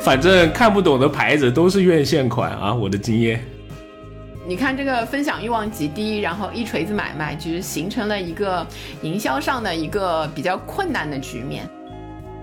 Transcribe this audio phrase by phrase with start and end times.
[0.00, 3.44] 反正看不懂的牌子都是院线款啊，我的经验。
[4.46, 8.66] 你看这个分享欲望极低，然后一锤子买卖，其实形成了一个
[9.02, 11.68] 营销上的一个比较困难的局面。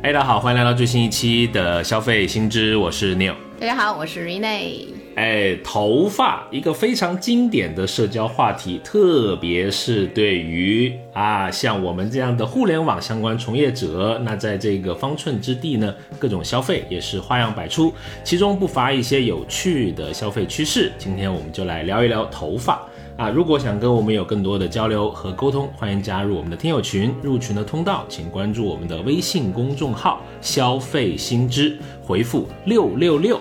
[0.03, 3.33] 哎，大家好，欢迎来到最新一期的消费新知，我是 Neil。
[3.59, 5.04] 大家好，我是 Rene。
[5.15, 17.93] 哎，头发一个非常经典的社交话题，特别是对于啊像我们这样的互联网相关从业者，那在这个方寸之地呢，各种消费也是花样百出，
[18.25, 20.91] 其中不乏一些有趣的消费趋势。
[20.97, 22.85] 今天我们就来聊一聊头发
[23.15, 23.29] 啊。
[23.29, 27.15] 如果想跟我们有更多的交流和沟通，欢迎加入我们的听友群。
[27.23, 33.39] 入群的通道，请关注我们的微信公众号“消费新知”，回复六六六。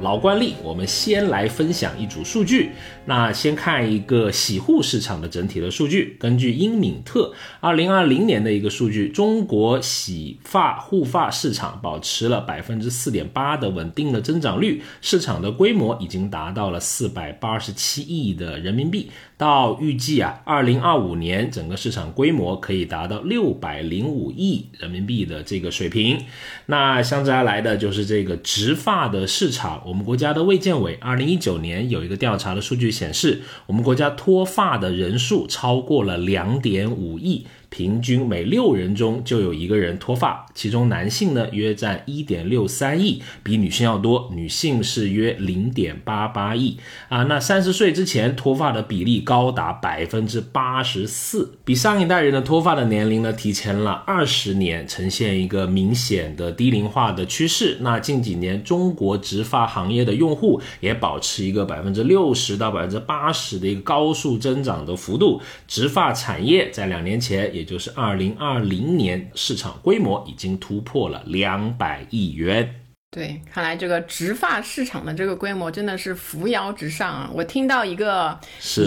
[0.00, 2.70] 老惯例，我们先来分享一组数据。
[3.06, 6.16] 那先看一个洗护市场的整体的数据。
[6.18, 19.10] 根据英敏特二零二零年的一个数据，中国洗发护发市场保持了百分之四点八的稳定的增长率，市场的规模已经达到了四百八十七亿的人民币。
[19.36, 26.18] 到预计啊，二零二五年整个市场规模可以达到六百零五亿人民币的这个水平。
[26.66, 29.82] 那相接而来的就是这个植发的市场。
[29.84, 37.46] 我们国家的卫健委二零一九年有一个调查的数据显示，我们国家脱发的人数超过了两点五亿。
[37.74, 46.76] 平均每六人中就有一个人脱发，其中男性呢约占一点六三亿，比女性要多，女性是约零点八八亿
[47.08, 47.24] 啊。
[47.24, 57.78] 那三十岁之前脱发的比例高达百分之八十四，比上一代人的脱发的年龄呢提前了二十年，呈现一个明显的低龄化的趋势。
[57.80, 67.63] 那近几年中国植发行业的用户也保持一个百分之六十到百分之八十的一个高速增长的幅度，植发产业在两年前也。
[67.64, 72.83] 也就是二零二零年，市场规模已经突破了两百亿元。
[73.14, 77.30] 对，看来这个植发市场的这个规模真的是扶摇直上啊！
[77.32, 78.36] 我听到一个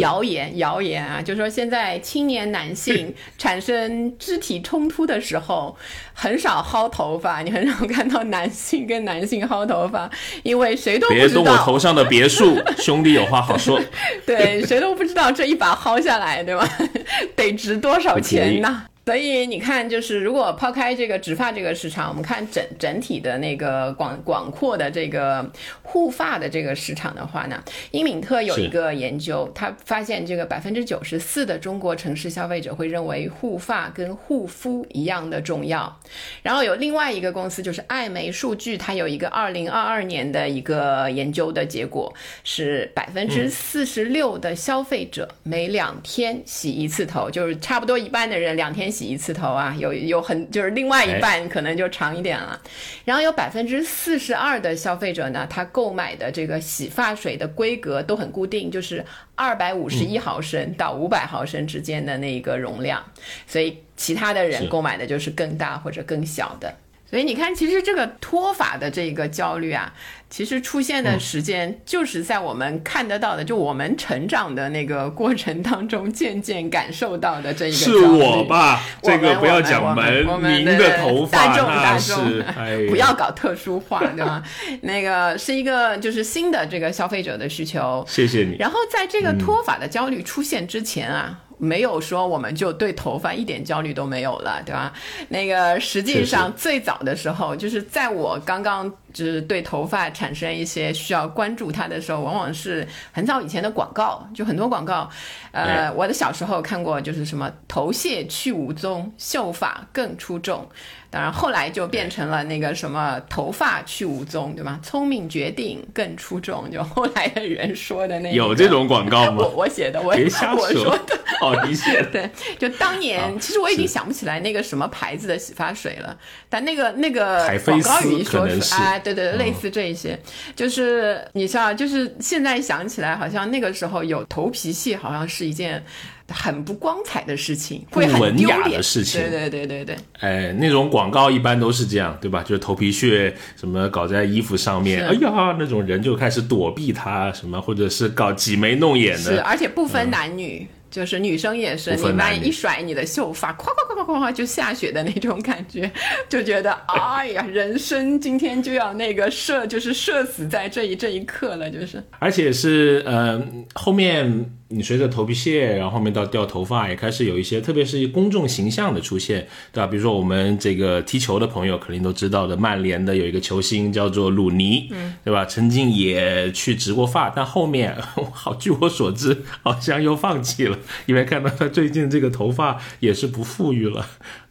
[0.01, 5.73] 谣言，谣言啊，就说现在青年男性 产生肢体冲突的时候，
[6.13, 10.11] 很少薅头发，你很少看到男性跟男性薅头发，
[10.43, 11.25] 因为谁都不知道。
[11.27, 13.79] 别动我头上的别墅，兄弟有话好说。
[14.27, 16.67] 对，谁都不知道这一把薅下来，对吧？
[17.37, 18.83] 得值多少钱呢？
[19.07, 25.49] 所以你看，就是如果抛开这个植发这个市场，我们看整整体的那个广广阔的这个
[25.81, 35.97] 护发的这个市场的话呢，英敏特有一个研究，他发现这个百分之九十四的中国城市消费者会认为护发跟护肤一样的重要。
[36.43, 42.13] 然后有另外一个公司就是艾媒数据，它有一个二零二二年的一个研究的结果
[42.43, 48.91] 是百分之四十六的消费者每两天洗一次头，就是差不多一半的人两天。
[48.97, 52.59] 洗一次头啊，有有很就是另外一半可能就长一点了，
[53.05, 59.05] 然后有百分之四十二的消费者呢，他购买的这个洗发水的规格都很固定，就是
[59.35, 63.03] 二百五十一毫升到五百毫升之间的那一个容量，
[63.45, 66.73] 所以其他的人购买的就是更大或者更小的。
[67.09, 69.93] 所以你看，其实这个脱发的这个焦虑啊，
[70.29, 77.77] 其实出现的时间就是在我们看得到的，就我们成长的那个过程当中，渐渐感受到的这一个。
[77.77, 78.81] 是我吧？
[79.01, 82.43] 这个不要讲门您的头发，大众，
[82.91, 84.43] 不要搞特殊化，对吧？
[84.83, 88.03] 那个是一个就是新的这个消费者的需求。
[88.05, 88.57] 谢谢你。
[88.59, 91.39] 然后在这个脱发的焦虑出现之前啊。
[91.57, 94.93] 没有说我们就对头发一点焦虑都没有了，对吧？
[95.29, 105.09] 那个实际上最早的时候，就是在我刚刚就是对头发产生一些需要关注它的时候，往往是很早以前的广告，就很多广告。
[105.51, 110.69] 呃，我的小时候看过，就是什么头屑去无踪，秀发更出众。
[111.09, 114.77] 当然，后来就变成了那个什么头发去无踪，对吗？
[114.83, 119.37] 聪明决定更出众，就后来的人说的那有这种广告吗？
[119.39, 121.17] 我 我写的，我别瞎说的。
[121.41, 122.09] 哦，你写的。
[122.11, 122.29] 对，
[122.59, 126.15] 就当年，其实我已经想不起来那个什么牌子的洗发水了，
[126.49, 130.17] 但那个那个广告语说出来，对对，类似这一些，
[130.55, 135.83] 就是你像，就是现在想起来，好像那个时候有头皮屑，好像是一件。
[136.29, 139.21] 很不光彩的事情，会很文雅的事情。
[139.21, 139.95] 对对对对对。
[140.19, 142.43] 哎，那种广告一般都是这样，对吧？
[142.43, 149.35] 就是头皮屑什么搞在衣服上面，哎呀，那种人就开始躲避他，什么或者是搞挤眉弄眼的。
[149.35, 155.91] 是，而且不分男女，就是女生也是，你万一一甩你的秀发，咵咵咵咵咵就下雪的那种感觉，
[156.29, 162.03] 就觉得 哎呀，人生今天就要那个射，就是射死在这一这一刻了，就是。
[162.19, 163.41] 而且是呃
[163.73, 164.51] 后面。
[164.69, 169.87] 你随着头皮屑，然后后面到掉头发，也开始有一些，特别是公众形象的出现，对吧？
[169.87, 175.45] 比如说我们这个踢球的朋友肯定都知道的，曼联的有一个球星叫做鲁尼，嗯，对吧？
[175.45, 177.95] 曾经也去植过发，但后面
[178.33, 184.05] 好，据我所知，好像又放弃了，因为看到他最近这个头发也是不富裕了。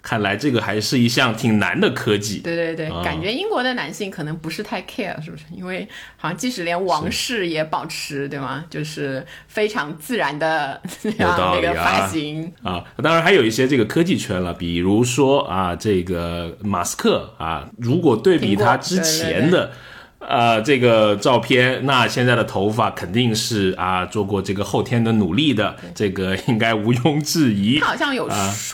[0.07, 2.39] 看来这个还是一项挺难的科技。
[2.39, 5.43] 对对对，感觉英国的男性可能不是太 care，是不是？
[5.53, 8.65] 因为好像即使连王室也保持，对吗？
[8.71, 12.85] 就是非常自然的那样 那个发型啊。
[13.03, 19.73] 当然还有一些这个科技圈了，比如说啊，这个马斯克啊，如果对比他之前的。
[20.19, 27.79] 呃，这个照片，那现在的头发肯定是啊，做过这个后天的努力的，这个应该毋庸置疑。
[27.79, 28.29] 他好像有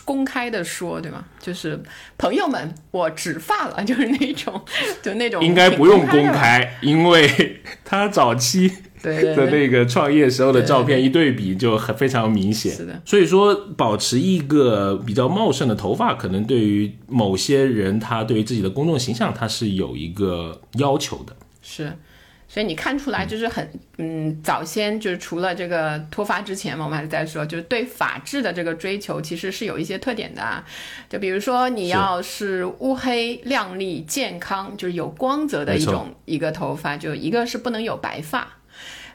[0.05, 1.25] 公开的说，对吗？
[1.41, 1.83] 就是
[2.17, 4.63] 朋友们，我植发了，就是那种，
[5.03, 5.45] 就那种。
[5.45, 12.73] 应该不用公开，因为他早期的那个创业时候的照片一对比就很非常明显。
[12.73, 13.01] 是的。
[13.05, 21.35] 所以说，保持一个比较茂盛的头发，可能对于某些人，他对于自己的公众形象，他是有一个要求的。
[21.61, 21.93] 是，
[22.49, 23.69] 所以你看出来就是很，
[23.99, 30.65] 嗯，早先就是除了这个脱发之前嘛，我们还是在说，就是对发质的这个追求其实是有一些特点的啊。
[31.09, 38.47] 就比如说你要是乌黑亮丽、健康，就是有光泽的一种一个头发，就一个是不能有白发。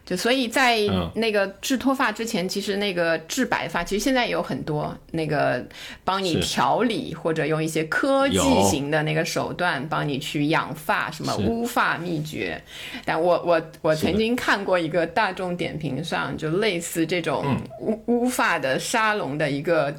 [0.07, 0.79] 就所以，在
[1.13, 5.61] 那个治脱发之前，其实那个治白发，其实现在也有很多那个
[6.05, 12.61] 帮你调理或者用一些科技型的那个手段帮你去养发，什么乌发秘诀。
[13.03, 19.93] 但我我我曾经看过一个大众点评上，就类似这种乌乌发的沙龙的一个。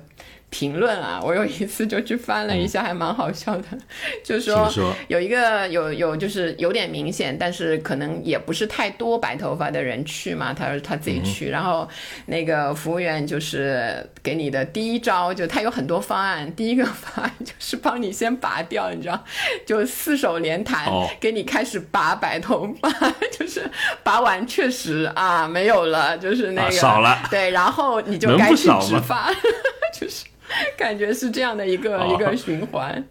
[0.50, 3.64] 评论啊，我有一次就去翻了一下，还蛮好笑的。
[4.24, 4.72] 就说
[5.08, 10.54] 有一个有有就是有点明显，但是可能也不是太多白头发的人去嘛。
[10.54, 11.86] 他说他自己去，然后
[12.26, 16.50] 那个服务员就是给你的第一招，就他有很多方案。
[16.56, 19.22] 第一个方案就是帮你先拔掉，你知道，
[19.66, 20.88] 就四手连弹
[21.20, 22.90] 给你开始拔白头发，
[23.38, 23.70] 就是
[24.02, 27.18] 拔完确实啊没有了，就是那个少了。
[27.30, 29.30] 对，然后你就该去植发，
[29.92, 30.24] 就是。
[30.76, 33.02] 感觉是这样的一个一个循环，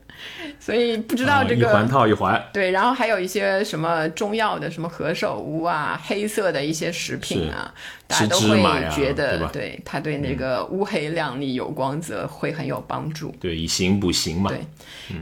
[0.60, 2.44] 所以不知道这个一环套一环。
[2.52, 7.74] 对，然后还有一些什么中药的什么何首乌啊，黑色的一些食品啊，
[8.08, 13.34] 大家都会觉得对它对那个乌黑亮丽有光泽会很有帮助。
[13.40, 14.50] 对，以形补形嘛。
[14.50, 14.60] 对，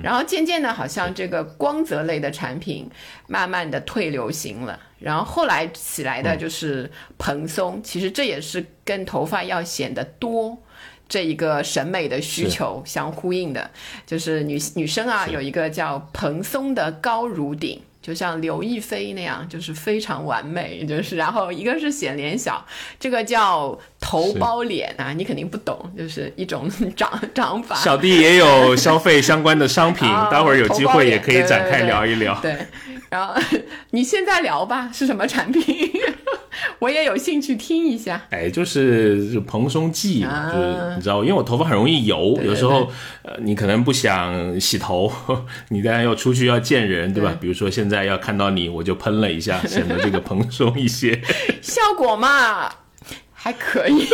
[0.02, 2.90] 然后渐渐的，好像这个光泽类的产品
[3.28, 10.58] 慢慢的退流行了，然后后来起来的就是蓬松，其实这也是跟头发要显得多。
[11.08, 13.70] 这一个审美的需求相呼应的，
[14.08, 20.86] 就是女女生啊，有一个叫蓬松的高颅顶，就像刘亦菲那样，就是非常完美。
[20.86, 22.64] 就是然后一个是显脸小，
[23.00, 27.76] 这个叫头包脸啊，你肯定不懂，就是一种长长法。
[27.76, 32.40] 小弟也有消费相关的商品，待会儿有机会也可以展开聊一聊。
[32.42, 32.56] 对，
[33.10, 33.34] 然后
[33.90, 35.92] 你现在聊吧，是什么产品？
[36.80, 42.92] 我也有兴趣听一下，哎，就是蓬松剂嘛，就是你知道，因为我头发很容易油，有时候
[43.24, 45.12] 呃，你可能不想洗头，
[45.70, 47.36] 你当然要出去要见人，对吧？
[47.40, 51.22] 比如说现在要看到你，我就喷了一下， 显得这个蓬松一些，
[51.62, 52.70] 效果嘛
[53.32, 54.08] 还可以。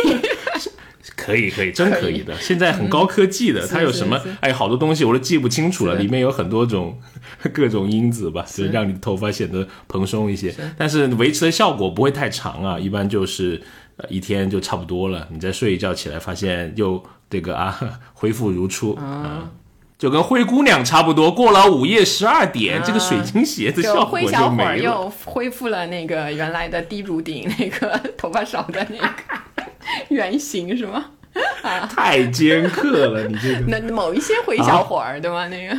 [1.14, 2.34] 可以可以，真可以的。
[2.40, 4.20] 现在很高科技的，它有什么？
[4.40, 5.94] 哎，好多东西我都记不清楚了。
[5.96, 6.98] 里面有很多种
[7.52, 10.54] 各种因子吧，所以让你的头发显得蓬松一些。
[10.76, 13.62] 但是维持的效果不会太长啊，一般就是
[14.08, 15.28] 一天就差不多了。
[15.30, 17.78] 你再睡一觉起来，发现又这个啊
[18.14, 19.50] 恢复如初啊，
[19.98, 21.30] 就跟灰姑娘差不多。
[21.30, 24.78] 过了午夜十二点，这个水晶鞋的效果就没了。
[24.78, 29.12] 又恢复了那个原来的低颅顶，那个头发少的那个。
[30.08, 31.06] 原型是吗？
[31.94, 33.60] 太尖刻了，你这个。
[33.68, 35.48] 那某一些灰小伙儿对吗？
[35.48, 35.74] 那个，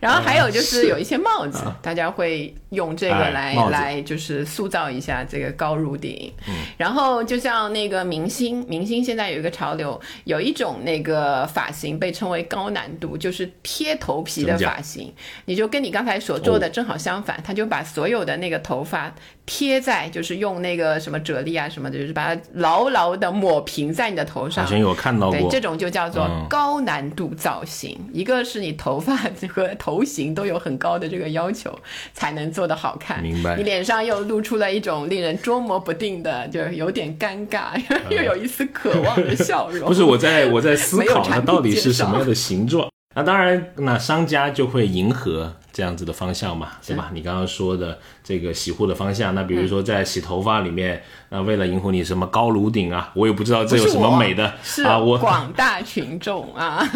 [0.00, 6.32] 然后还有就是有一些帽子，大家会用这个来来就是塑造一下这个高颅顶。
[6.46, 6.54] 嗯。
[6.76, 15.12] 然后就像那个明星，明星现在有一个潮流，有一种那个发型被称为高难度，就是贴头皮的发型。
[15.46, 19.12] 你就跟你刚才所做的正好相反，他就把所有的那个头发。
[19.46, 24.64] 贴在就是用那个什么啫喱啊什么的，就是把它牢牢的抹平在你的头上。
[24.64, 25.38] 好像有看到过。
[25.38, 27.96] 对，这种就叫做高难度造型。
[28.12, 29.14] 一个是你头发
[29.48, 31.72] 和头型都有很高的这个要求，
[32.12, 33.22] 才能做得好看。
[33.22, 33.56] 明白。
[33.56, 37.80] 你脸上又露出了一种令人捉摸不定的，就是有点尴尬，
[38.10, 39.86] 又有一丝渴望的笑容。
[39.88, 42.88] 不是，我在我在思考它到底是什么样的形状。
[43.14, 47.10] 那当然，那商家就会迎合这样子的方向嘛，对吧？
[47.14, 56.86] 你刚刚说的这个洗护的方向，那比如说在洗头发里面，那为了迎合你什么高颅顶啊，我也不知道这有什么美的是啊，我广大群众啊。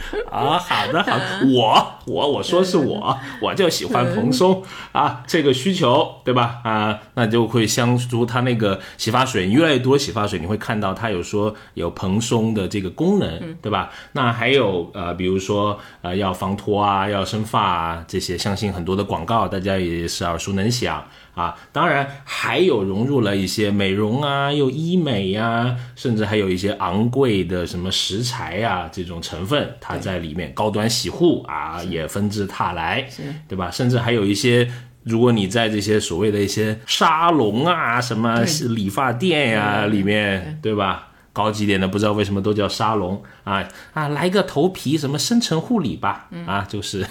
[0.30, 6.60] 啊，好的，好，我我我说是我，我就喜欢蓬松啊，这个需求对吧？
[6.64, 13.90] 啊，那就会相出它那个洗发水越来越多，洗发水你会看到它有说有蓬松的这个功能，对吧？
[14.12, 21.04] 那还有呃，比如说呃，要防脱啊，要生发啊，这些相信很多的广告大家也是耳熟能详。
[21.34, 33.08] 啊，当然还有融入了一些美容啊，又医美呀，甚至还有一些昂贵的什么食材呀这种成分，它在里面高端洗护啊也纷至沓来，
[33.48, 33.70] 对吧？
[33.70, 34.70] 甚至还有一些，
[35.04, 41.06] 如果你在这些所谓的一些沙龙啊、什么理发店呀里面，对吧？
[41.32, 47.06] 高级点的不知道为什么都叫沙龙啊啊，来个头皮什么深层护理吧，啊，就是。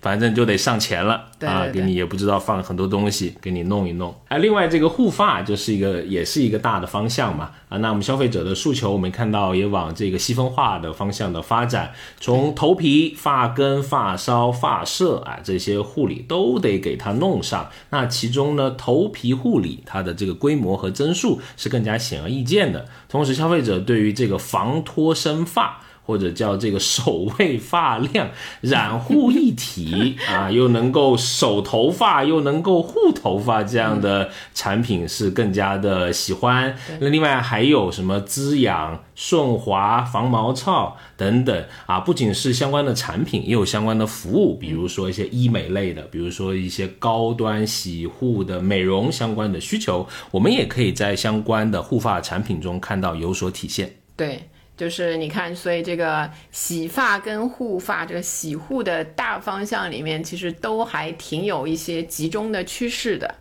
[0.00, 1.66] 反正就得上钱了啊！
[1.72, 4.14] 给你也不知道放很多东西，给你弄一弄。
[4.28, 7.78] 哎，另外这个护发就是一个，也是一个大的方向嘛啊。
[7.78, 17.68] 那我们消费者的诉求，我们看到也往这个细分化的方向的发展，从头皮、发根、发梢、发色啊这些护理都得给它弄上。
[17.90, 22.86] 那其中呢，头皮护理它的这个规模和增速是更加显而易见的。
[23.08, 25.82] 同时，消费者对于这个防脱生发。
[26.08, 28.30] 或者叫这个手卫发亮
[28.62, 36.74] 染护一体 啊，又能够守头发又能够护头发，这样的产品是更加的喜欢。
[36.98, 42.00] 那另外还有什么滋养、顺滑、防毛糙等等啊？
[42.00, 53.94] 不仅是相关的产品，也有相关的服务，比如说一些医美类的，比如说一些高端洗护的美容相关的需求，我们也可以在相关的护发产品中看到有所体现。
[54.16, 54.48] 对。
[54.78, 63.34] 就是你看，所以这个洗发跟护发这个洗护的大方向里面，其实都还挺有一些集中的趋势的。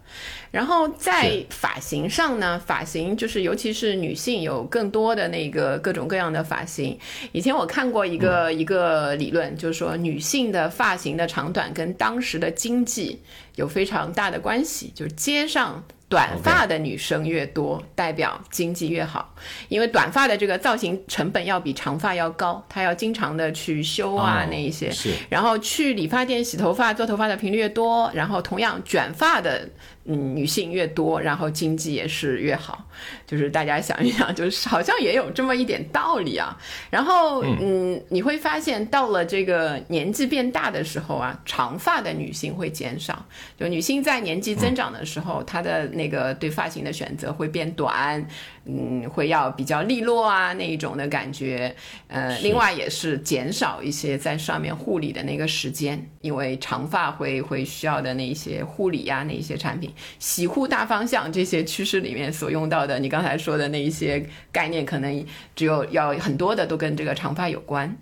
[0.50, 6.98] 然后在发型上呢，发型就是尤其是女性有更多的那个各种各样的发型。
[7.32, 13.22] 以前我看过一个一个理论，就是说女性的发型的长短跟当时的经济
[13.56, 15.84] 有非常大的关系，就是街上。
[16.10, 19.34] 短发的女生越多，代表经济越好，
[19.68, 29.70] 因为短发的这个造型成本要比长发要高，她要经常的去修啊那一些，是然后去理发店洗头发、做头发的频率越多，然后同样卷发的。
[30.10, 32.82] 嗯，女性越多，然后经济也是越好，
[33.26, 36.58] 就是大家想一想，就是好像也有这么一点道理啊。
[36.90, 43.26] 然后，嗯，你会发现到了这个年纪变大的时候啊，长发的女性会减少。
[43.60, 48.26] 就女性在年纪增长的时候，她的那个对发型的选择会变短。
[48.70, 51.74] 嗯，会要比较利落啊那一种的感觉，
[52.10, 59.90] 呃，另外也是减少一些在上面护理的那个时间，因为长发会会需要的那一些护理呀，那一些产品，
[60.20, 65.26] 洗护大方向这些趋势里面所用到的，你刚才说的那一些概念，可能
[65.56, 67.96] 只有要很多的都跟这个长发有关，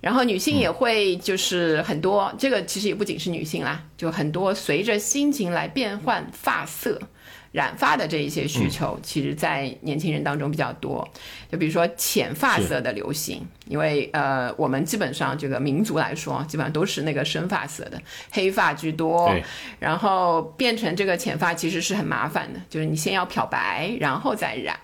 [0.00, 7.00] 然后女性也会就是很多，这个其实也不仅是女性啦，就很多随着心情来变换发色。
[7.52, 11.06] 染发的这一些需求，其实，在年轻人当中比较多。
[11.50, 18.00] 就比如说浅发色的流行，因为呃，我们基本上这个民族来说，基本上都是那个深发色的，
[18.30, 19.34] 黑发居多。
[19.78, 24.78] 然后变成这个浅发，其实是很麻烦的，就是你先要漂白，然后再染。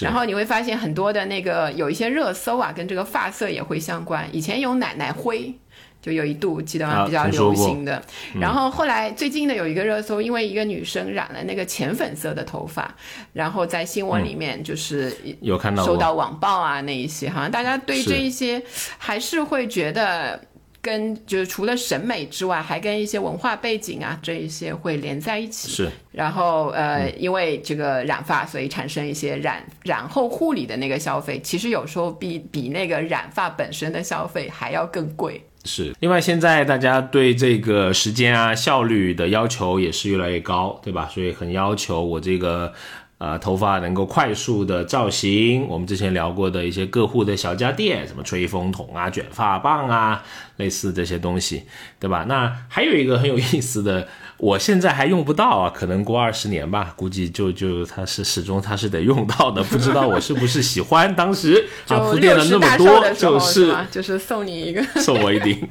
[0.00, 4.28] 然后你会发现很多的那个有一些热搜啊，跟这个发色也会相关。
[4.32, 5.54] 以前有奶奶灰。
[6.00, 8.00] 就有一度记得比较流行的，
[8.40, 12.94] 然后后来最近的有一个热搜，因为一个女生染了那个浅粉色的头发，
[13.32, 18.62] 然后在新闻里面就是有看到收到网暴啊那一些，好像大家对这一些
[18.96, 20.40] 还是会觉得
[20.88, 25.68] 跟就是除了审美之外，还跟一些文化背景啊这一些会连在一起。
[25.68, 35.44] 是，然后呃，因为这个染发，所以产生一些染染后护理的那个消费，其实有时候比比那个染发本身的消费还要更贵。
[35.64, 41.10] 是，另外现在大家对这个时间啊、效率的要求也是越来越高，对吧？
[41.12, 42.72] 所以很要求我这个。
[43.18, 50.22] 啊，头发能够快速的造型，我们之前聊过的一些各户的小家电，什么吹风筒啊、卷发棒啊，
[50.56, 51.64] 类似这些东西，
[51.98, 52.24] 对吧？
[52.28, 54.06] 那还有一个很有意思的，
[54.36, 61.12] 我现在还用不到啊，可能过二十年吧，估计就就它是始终它是得用到的，不知道我是不是喜欢。
[61.16, 65.68] 当时啊铺垫了那么多，就是 就是送你一个， 送我一顶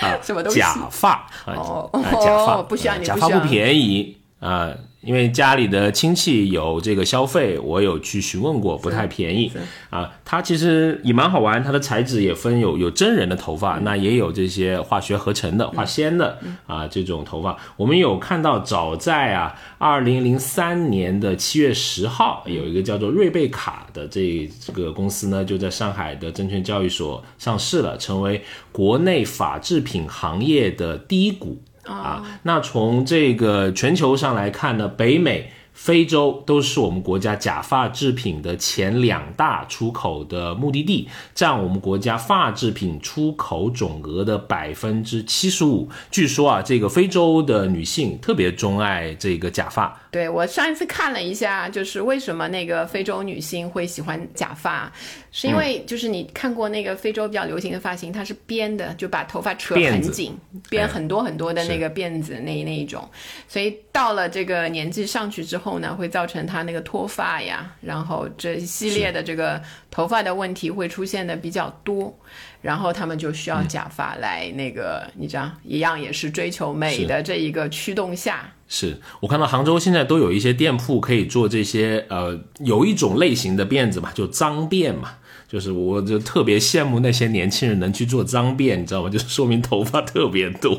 [0.00, 0.60] 啊，什么东西？
[0.60, 1.90] 假发哦，
[2.22, 4.18] 假发不需要你，假发不便宜。
[4.38, 4.70] 啊，
[5.06, 9.52] 因为家里的亲戚有这个消费，我有去询问过，不太便宜
[9.88, 10.10] 啊。
[10.24, 16.36] 它其实也蛮好玩，它的材质也分有有真人的头发，那也有这些化学合成的、化纤的
[16.66, 17.56] 啊这种头发。
[17.76, 31.62] 我们有看到，早在啊二零零三年的七月十号，有一个叫做瑞贝卡的这这个公司呢，就在上海的证券交易所上市了，成为国内纺织品行业的第一股。
[31.86, 35.52] 啊，那从这个全球上来看呢，北美。
[35.76, 45.88] 非洲都是我们国家假发制品的前两大出口的目的地，占我们国家发制品出口总额的百分之七十五。
[46.10, 50.00] 据说啊，这个非洲的女性特别钟爱这个假发。
[50.10, 54.90] 对我上一次看了一下，就是为什么那个非洲女性会喜欢假发，
[55.30, 60.34] 是因为就是你看过那个非洲比较流行的发型，它是编的，就把头发扯很紧，
[60.70, 63.06] 编很多很多的那个辫子那那一种，
[63.46, 65.65] 所以到了这个年纪上去之后。
[65.66, 72.16] 后呢，会造成他那个脱发呀，然后这一系列的这个头发的问题会出现的比较多，
[72.62, 78.52] 然后他们就需要假发来那个，你知道，一样也是追求美的这一个驱动下。
[78.68, 85.14] 是我看到杭州现在都有一些店铺可以做这些，呃，有一种类型的辫子嘛，就脏辫嘛，
[85.48, 89.10] 就是我就特别羡慕那些年轻人能去做脏辫，你知道吗？
[89.10, 90.78] 就是说明头发特别多。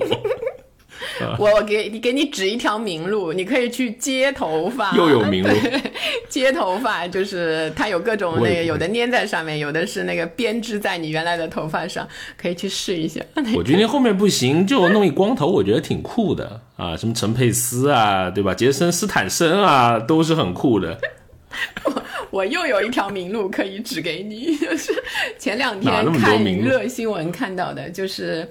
[1.38, 4.96] 我给你给你指一条明路，你可以去接头发。
[4.96, 5.50] 又有明路，
[6.30, 12.08] 接头发就是它有各种那个，有的粘在上面，有的是那个编织在你原来的头发上，
[12.40, 13.22] 可以去试一下。
[13.56, 18.54] 我觉得后面不行，就弄一光头，我觉得挺酷的啊，什么陈佩斯啊，对吧？
[18.54, 21.00] 杰森斯坦森啊，都是很酷的。
[21.86, 24.94] 我 我又有一条明路可以指给你，就是
[25.40, 28.48] 前两天看娱乐新闻看到的，就是。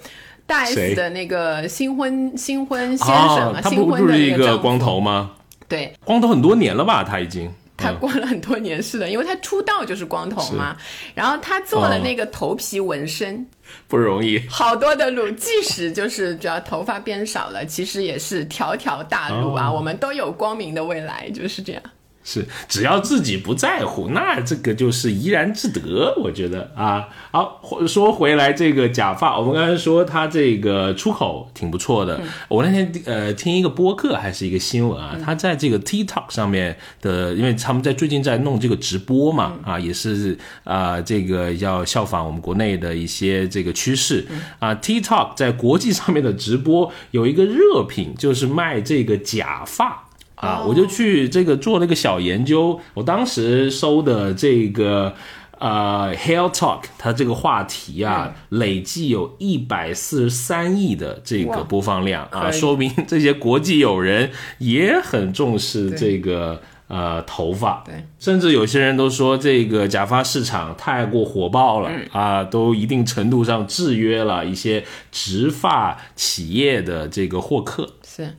[0.46, 5.32] 大 S 的那个新婚新婚先生啊，新婚的一个光头吗？
[5.68, 7.02] 对，光头很多年了吧？
[7.02, 10.76] 他已经他过了很多年是的，因为他出道就是光头嘛。
[11.14, 13.46] 然后他做了那个头皮纹身，
[13.88, 14.40] 不容易。
[14.48, 19.70] 好多的路，即使就是只要头发变少了，其实也是条条大路啊。
[19.70, 21.82] 我们都有光明的未来，就是这样。
[22.28, 26.12] 是，只要自己不在乎，那这个就是怡然自得。
[26.16, 32.20] 我觉得啊，好说回来，这个假发，我们刚才说它这个出口挺不错的。
[32.48, 44.26] 我那天呃听一个播客还是一个新闻啊，他在这个 TikTok 上面的，因为他们在最近在弄这个直播嘛，啊也是啊这个要效仿我们国内的一些这个趋势
[44.58, 44.74] 啊。
[44.74, 50.05] TikTok 在国际上面的直播有一个热品，就是卖这个假发。
[50.36, 52.78] 啊，我就去这个做了一个小研究。
[52.94, 55.14] 我当时搜的这个
[55.58, 67.82] 呃，Hair Talk，它这个话题啊，累计有一百四十三亿的这个播放量啊，说明这些国际友人也很重视这个呃头发。
[67.86, 77.94] 对，甚至有些人都说这个假发市场太过火爆了啊，都一定程度上制约了一些植发企业的这个获客。
[78.06, 78.36] 是。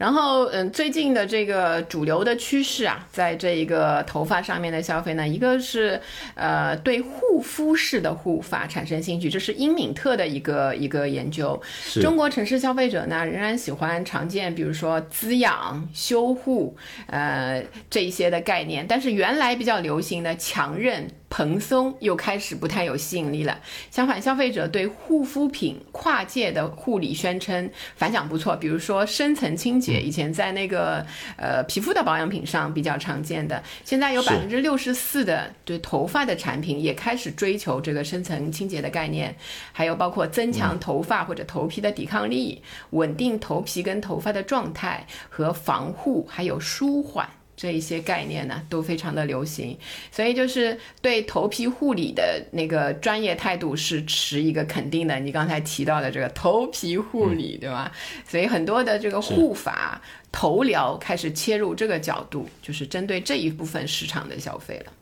[0.00, 6.00] 然后，嗯，最近的这个主流的趋势啊，在这一个头发上面的消费呢，一个是，
[6.34, 11.60] 呃，对护肤式的护发产生兴趣，这是英敏特的一个一个研究。
[12.00, 16.74] 中国城市消费者呢，仍然喜欢常见，比如说滋养、修护，
[17.06, 21.06] 呃，这一些的概念，但是原来比较流行的强韧。
[21.30, 23.58] 蓬松又开始不太有吸引力了。
[23.90, 28.56] 相反，消费者对护肤品跨界的护理宣称反响不错。
[28.56, 31.06] 比如说深层清洁，以前在那个
[31.38, 39.34] 呃皮肤的保养品上比较常见的，现在有百分之六十四的对头发的产品也开始追求这个深层清洁的概念。
[39.72, 47.28] 还有包括增强头发或者头皮的抵抗力，稳定头皮跟头发的状态和防护，还有舒缓。
[47.60, 49.76] 这一些概念呢都非常的流行，
[50.10, 55.20] 所以就是对头皮护理的那个专业态度是持一个肯定的。
[55.20, 57.92] 你刚才提到的这个头皮护理，对吧？
[58.26, 60.00] 所以很多的这个护发、
[60.32, 64.92] 头疗开始切入这个角度，就是针对这一部分市场的消费了。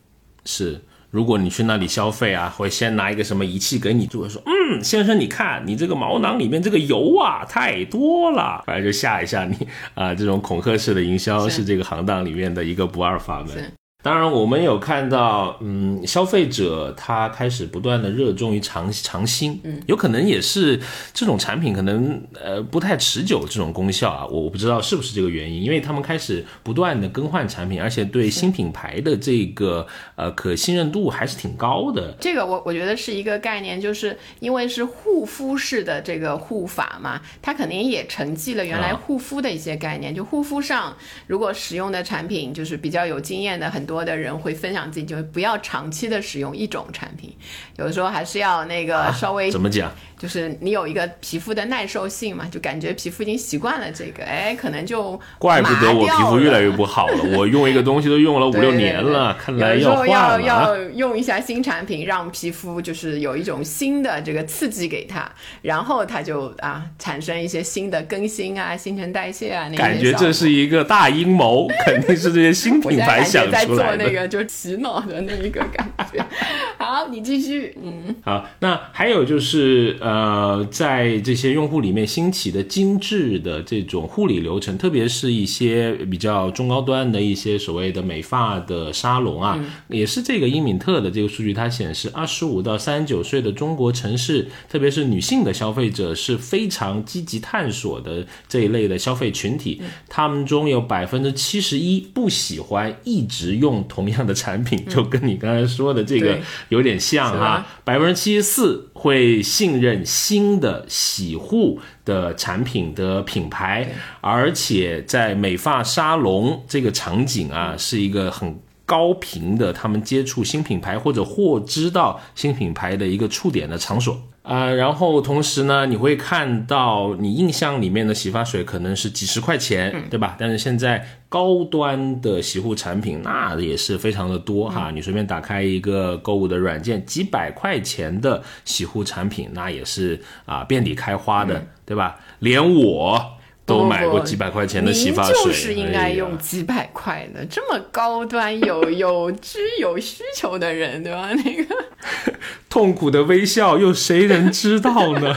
[0.44, 0.80] 是。
[1.10, 9.56] 如果你去那里消费啊，会先拿一个什么仪器给你做，说，嗯，先生，你看你这个毛囊里面这个油啊太多了，反正就吓一吓你
[9.94, 10.14] 啊。
[10.14, 13.72] 这种恐吓式的营销是这个行当里面的一个不二法门。
[14.00, 20.80] 当然，我们有看到，嗯，消费者他开始不断的热衷于尝尝新，嗯，有可能也是
[21.12, 29.84] 这种产品可能呃不太持久这种功效啊，我我不知道是不是这个原因，因为他们开始不断的更换产品，而且对新品牌的这个
[30.14, 32.14] 呃可信任度还是挺高的。
[32.20, 43.87] 这个我我觉得是一个概念，就是因为是护肤式的这个护法嘛，它肯定也承继了原来护肤的一些概念，就护肤上如果使用的产品就是比较有经验的很。
[43.88, 47.34] 多的人会分享自己，就是不要长期的使用一种产品，
[47.76, 49.90] 有的时候还是要那个稍微怎么讲？
[50.18, 57.38] 就是你有一个皮肤的耐受性嘛，就感觉皮肤已经习惯了这个，哎，可能就怪不得我皮肤越来越不好了。
[57.38, 60.42] 我用一个东西都用了 五六年了，看来要换了。
[60.42, 65.30] 要要用一下新产品，让皮肤就是有一种新的这个刺激给它，
[65.62, 69.68] 然后它就啊产生一些新的更新啊，新陈代谢啊。
[69.68, 73.77] 那感觉这是一个大阴谋，肯定是这些新 品牌想出来的。
[73.78, 76.24] 在做那个就洗脑的那一个感觉。
[76.78, 77.76] 好，你继续。
[77.82, 79.96] 嗯，好，那还有就是。
[80.00, 106.38] 呃，在这些用户里面兴起的精致的这种护理流程，特别是一些比较中高端的一些所谓的美发的沙龙啊，也是这个英敏特的这个数据，它显示二十五到三十九岁的中国城市，特别是女性的消费者是非常积极探索的这一类的消费群体，他们中有百分之七十一不喜欢一直用同样的产品，就跟你刚才说的这个
[106.70, 109.98] 有点像哈，百分之七十四会信任。
[110.28, 113.88] 新的洗护的产品的品牌，
[114.20, 124.20] 而且在美发沙龙这个场景啊，是一个很高频的他们接触新品牌或者获知到新品牌的一个触点的场所。
[124.48, 130.36] 啊，然后同时呢，你会看到你印象里面的洗发水可能是几十块钱，对吧？
[130.38, 134.90] 但是现在高端的洗护产品那也是非常的多哈。
[134.90, 142.16] 你随便打开一个购物的软件，几百块钱的洗护产品那也是啊遍地开花的，对吧？
[142.38, 143.37] 连我。
[143.68, 151.28] 都买过几百块钱的洗发水，就是应该用几百块的，这么高端、有 有知有需求的人，对吧？
[151.44, 151.76] 那个
[152.70, 155.36] 痛苦的微笑，又谁能知道呢？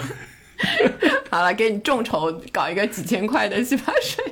[1.29, 4.23] 好了，给你众筹搞一个几千块的洗发水。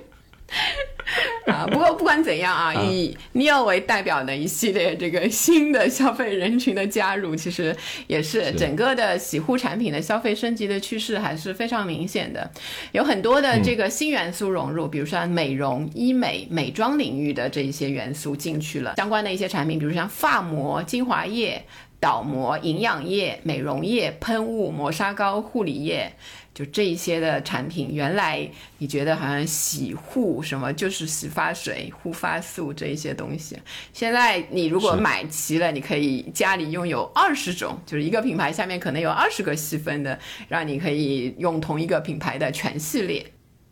[1.48, 7.76] 啊，不过不管怎样啊，以 Neo 为代表的一系列这个新的消费人群的加入，其实
[8.08, 12.50] 也是整个的洗护产品的消费升级的趋势还是非常明显的。
[12.92, 21.66] 有很多的这个新元素融入，比如说美容、医美、美妆领域的这一些元素进去了，相关的一些产品，比如像发膜、精华液、
[22.00, 26.14] 导膜、营养液、美容液、喷雾、磨砂膏、护理液。
[26.52, 28.46] 就这一些的产品，原来
[28.80, 33.58] 你觉得好像洗护什么就是洗发水、护发素这一些东西，
[33.94, 43.26] 现在你如果买齐了，你可以家里拥有二十种，就是一个品牌下面可能有二十个细分的，让你可以用同一个品牌的全系列。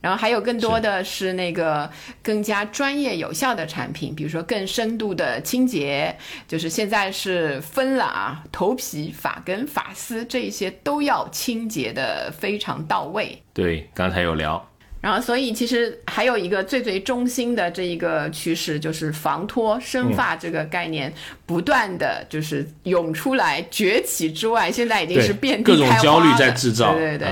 [0.08, 1.92] 然后还有更多的是那个
[2.24, 6.16] 更加专业有效的产品，比如说更深度的清洁，
[6.48, 13.38] 就是现在是分了啊，头皮、发根、发丝这一些都要清洁的非常到位。
[13.52, 14.66] 对，刚才有聊。
[15.02, 21.14] 然后，所以其实还有一个最最中心的这一个趋势，就是防脱生发这个概念
[21.46, 26.02] 不断的就是涌出来崛起之外，现在已经是遍地开花了。
[26.94, 27.28] 对对对。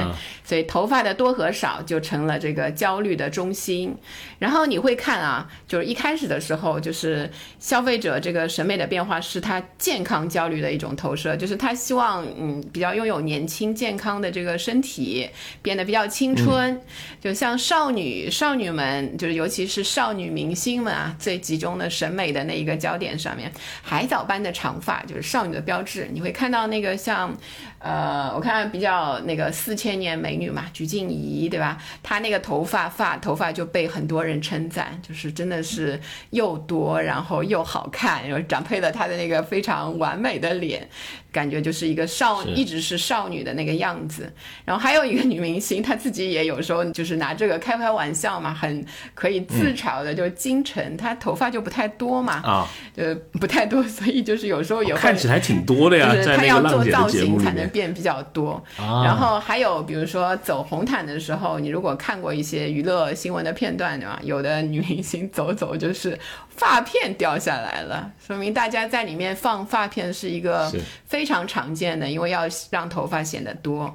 [0.46, 3.94] 所以头发的多和少就成了这个焦虑的中心，
[4.40, 7.30] 然后你会看啊，就是一开始的时候，就是
[7.60, 15.28] 消费者这个审美的变化是他健康焦虑的一种投射，就是他希望嗯比较拥有年轻健康的这个身体，
[15.64, 16.80] 变得比较青春，
[17.20, 27.36] 就像少女少女们，就是尤其是少女明星们啊，最集中的审美的那一个焦点上面，海藻般的长发就是少女的标志，你会看到那个像。
[27.78, 31.78] 呃，我看比较那个四千年美女嘛，鞠婧祎，对吧？
[32.04, 36.00] 她那个头发发头发就被很多人称赞，就是真的是
[36.32, 40.88] 又多，然后又好看，然后长配了她的那个非常完美的脸。
[41.32, 44.32] 感觉就是一个少，一直是少女的那个样子。
[44.64, 58.64] 然后还有一个女明星，她自己也有时候就是拿这个开开玩笑嘛，很可以自嘲的，就是金晨，她头发就不太多嘛，啊，呃，不太多，所以就是有时候也会看起来挺多的呀，就是她要做造型才能变比较多。
[58.78, 64.18] 然后还有比如说走红毯的时候，你如果看过一些娱乐新闻的片段对吧？
[64.24, 70.72] 有的女明星走走就是发片掉下来了，说明大家在里面放发片是一个
[71.06, 71.26] 非。
[71.26, 73.92] 非常常见的，因为要让头发显得多。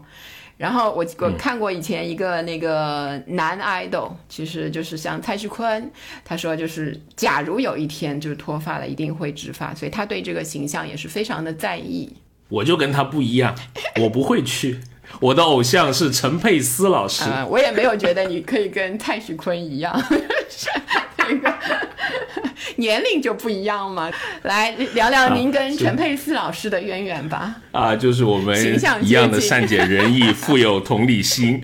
[0.56, 5.88] 然后我我看过以前一个那个男 idol，其实就是像蔡徐坤，
[6.24, 12.12] 他说就是假如有一天就是脱发了，一定会植发，所以他对这个形象也是非常的在意。
[12.48, 13.54] 我就跟他不一样，
[14.00, 14.80] 我不会去。
[15.18, 17.24] 我的偶像是陈佩斯老师。
[17.24, 19.92] 啊，我也没有觉得你可以跟蔡徐坤一样，
[21.18, 21.54] 那个
[22.76, 24.10] 年龄就不一样嘛。
[24.42, 27.54] 来聊聊您跟陈佩斯老师的渊源吧。
[27.72, 31.62] 啊，就是我们形象一样的善解人意， 富有同理心。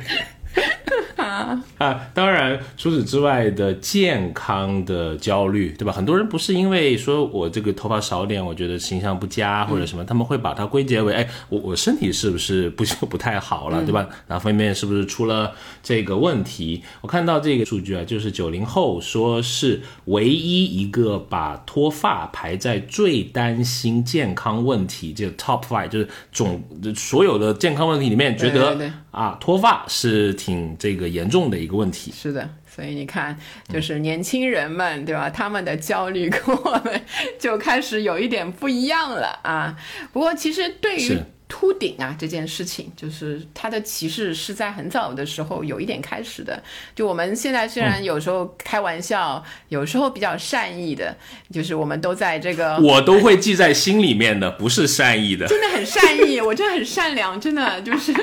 [1.79, 5.93] 啊，当然，除此之外的健康的焦虑，对吧？
[5.93, 14.09] 很多人不是因为说我这个头发少点，我觉得形象不佳或者什么，他们会把它归结为，哎，我我身体是不是不不太好了，对吧？
[14.29, 16.83] 哪方面是不是出了这个问题？
[17.01, 26.63] 我看到这个数据啊，就是九零后说是唯一一个把脱发排在最担心健康问题这个 top five，就是总
[26.95, 28.79] 所有的健康问题里面，觉得
[29.11, 32.13] 啊，脱发是挺这个严重的一个问题。
[32.15, 33.37] 是的，所以你看，
[33.69, 35.29] 就是年轻人们，对吧？
[35.29, 37.03] 他们的焦虑跟我们
[37.37, 39.77] 就开始有一点不一样了啊。
[40.13, 46.63] 不过，其实对于秃顶啊这件事情，就是它的歧视是在很早的时候有一点开始的。
[46.95, 51.17] 就我们现在虽然有时候开玩笑，有时候比较善意的，
[51.51, 52.79] 就是我们都在这个。
[52.79, 55.49] 我都会记在心里面的，不是善意的。
[55.49, 58.15] 真的很善意，我真的很善良，真的就是。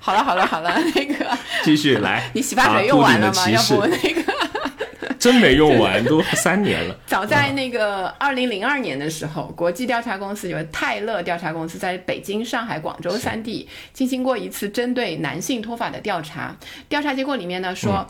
[0.00, 1.26] 好了好了好了， 那个
[1.62, 3.50] 继续来， 你洗发水用完了吗？
[3.50, 4.22] 要不那个。
[5.18, 6.96] 真没用完，都三年了。
[7.04, 16.56] 早在那个二零零二年的时候，国际调查公司就是泰勒调查公司在北京、上海、广州三地进行过一次针对男性脱发的调查。
[16.88, 18.06] 调查结果里面呢说。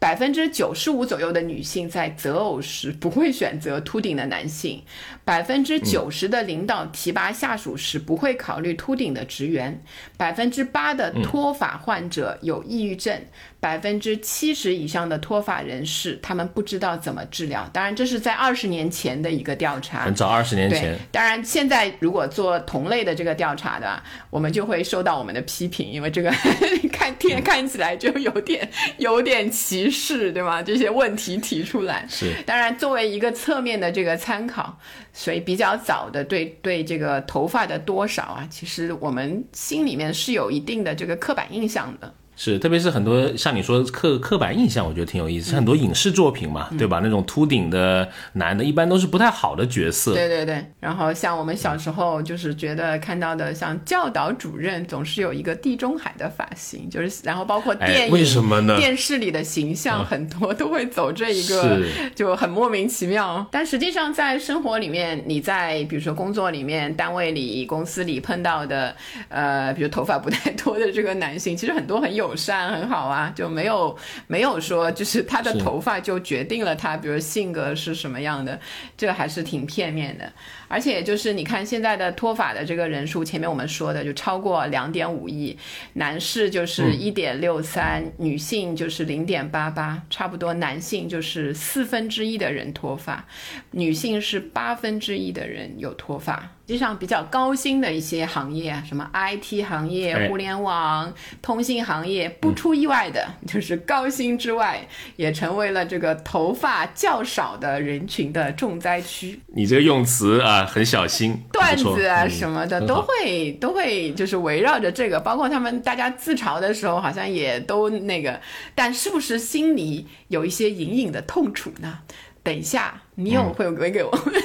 [0.00, 4.80] 百分之九十五左右的女性在择偶时不会选择秃顶的男性，
[5.28, 9.78] 百分之九十的领导提拔下属时不会考虑秃顶的职员，
[10.16, 13.14] 百分之八的脱发患者有抑郁症，
[13.60, 17.68] 百分之七十以上的脱发人士他们不知道怎么治疗。
[17.74, 20.14] 当然，这是在二十年前的一个调查很。
[20.14, 26.30] 早，二十年前，，当然现在如果做同类的这个调查的，我们就会受到我们的批评，因为这个
[26.90, 30.62] 看天看起来就有点有点歧视，对吗？
[30.62, 34.78] 这些问题提出来，是当然作为一个侧面的这个参考，
[35.18, 42.14] 所以比较早的对对这个头发的多少啊，其实我们心里面是有一定的这个刻板印象的。
[42.40, 45.56] 是，特别是很多像你说刻刻板印象，我觉得挺有意嗯思。
[45.56, 47.00] 很多影视作品嘛，对吧？
[47.02, 50.14] 那种秃顶的男的，一般都是不太好的角色。
[50.14, 63.44] 对对对，然后像我们小时候就是觉得看到的，像教导主任总是有一个地中海的发型，就是然后包括哎电影、为什么呢电视里的形象很多都会走这一个是， 就很莫名其妙。
[63.50, 68.94] 但实际上在生活里面，你在比如说工作里面、单位里、公司里碰到的，
[69.28, 78.58] 呃，比如头发不太多的这个男性，其实很多很友善、很好啊，就没有没有说就是他的头发就决定了他，比如性格是什么样的，
[78.96, 80.30] 这还是挺片面的。
[80.68, 85.56] 而且就是你看现在的脱发的这个人数，前面我们说的就超过两点五亿，
[85.94, 93.24] 男士就是一点六三，女性就是零点八八，差不多男性就是四分之一的人脱发，
[93.72, 96.50] 女性是八分之一的人有脱发。
[96.66, 109.40] 实际上比较高薪的一些行业啊，什么 IT 行业、哎互联网、通信行业，不出意外的，就是高薪之外，也成为了这个头发较少的人群的重灾区。
[109.46, 111.36] 你这个用词啊，很小心。
[111.52, 118.40] 段子啊嗯什么的都会都会就是围绕着这个，包括他们大家自嘲的时候，好像也都那个，
[118.74, 121.98] 但是不是心里有一些隐隐的痛楚呢？
[122.42, 124.42] 等一下，你嗯有会有给我们、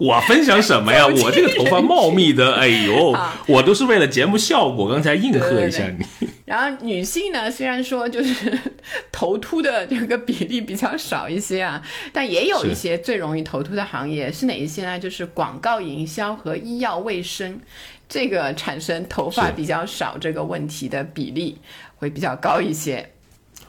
[0.00, 1.04] 我分享什么呀？
[1.22, 6.28] 我这个头发茂密的，哎呦啊，我都是为了节目效果，刚才应和一下对你。
[6.46, 8.58] 然后女性呢，虽然说就是
[9.12, 11.80] 头秃的这个比例比较少一些啊，
[12.12, 14.98] 但也有一些最容易头秃的行业是哪一些呢？
[14.98, 17.60] 就是广告营销和医药卫生，
[18.08, 21.58] 这个产生头发比较少这个问题的比例
[21.96, 23.10] 会比较高一些。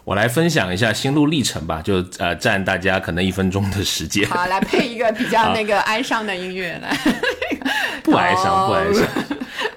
[0.03, 6.97] 我来分享一下心路历程吧，就呃占大家可能一分钟的时间，好，来配一个比较那个哀伤的音乐来。
[8.03, 9.07] 不哀伤，不哀伤。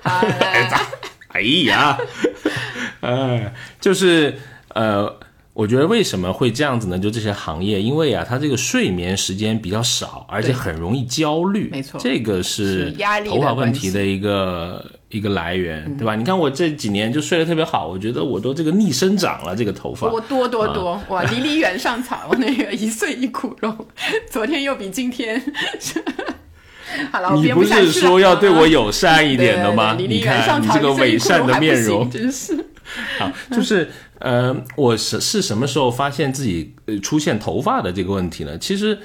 [0.03, 0.81] 好，来咋？
[1.35, 1.99] 哎呀，
[3.01, 4.35] 呃， 就是
[4.69, 5.15] 呃，
[5.53, 6.99] 我觉得为什么会这样子呢？
[6.99, 12.91] 就这些行业，因为啊，它这个睡眠时间比较少，而且很容易焦虑，没错这个是
[13.27, 14.85] 头发问题的一个
[15.15, 16.17] 一个来源，对吧？
[16.17, 20.09] 你看我这几年就睡得特别好，我觉得我都这个逆生长了，这个头发。
[20.09, 21.23] 多多多多，哇！
[21.23, 23.87] 离离原上草，那个一岁一枯荣，
[24.29, 25.41] 昨天又比今天。
[27.13, 29.95] 好了，你不是说要对我友善一点的吗？
[29.97, 32.67] 你看你这个伪善的面容，真是。
[33.19, 38.59] 好，就是呃，我是是什么时候发现自己呃出现头发的这个问题呢？
[38.59, 38.99] 其实。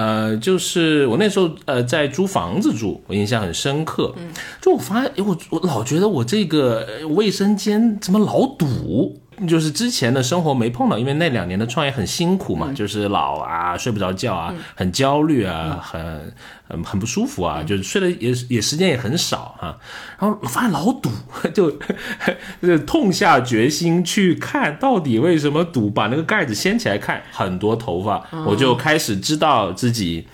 [0.00, 4.14] 呃，就是我那时候呃在租房子住，我印象很深刻。
[4.16, 4.30] 嗯，
[4.62, 9.20] 就我发现，我我老觉得我这个卫生间怎么老堵。
[9.46, 16.32] 就是之前的生活没碰到，因为那两年的创业很辛苦嘛，就是老啊，睡不着觉啊，很焦虑啊，很
[16.68, 19.78] 很很不舒服啊，就是睡的也也时间也很少哈。
[20.18, 21.10] 然后发现老堵，
[21.54, 21.70] 就
[22.62, 30.26] 就痛下决心去看到底为什么堵，把那个盖子掀起来看，很多头发，我就开始知道自己。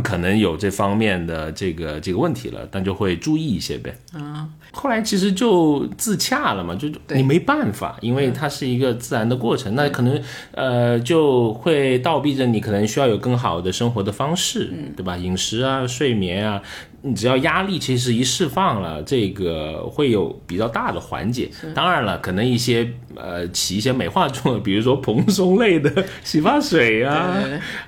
[0.00, 3.94] 可能有这方面的这个这个问题了，但就会注意一些呗。
[4.14, 9.74] 啊，后来其实就自洽了嘛，就你没办法，因为它是一个自然的过程。
[9.74, 10.18] 那可能
[10.52, 15.16] 呃就会倒逼着你，可能需要有更好的生活的方式，对吧？
[15.16, 16.62] 饮食啊，睡眠啊。
[17.04, 21.50] 你只要压力其实一释放了，这个会有比较大的缓解。
[21.74, 27.36] 当然了，可能一些呃起一些美化作用， 比如说蓬松类的洗发水啊，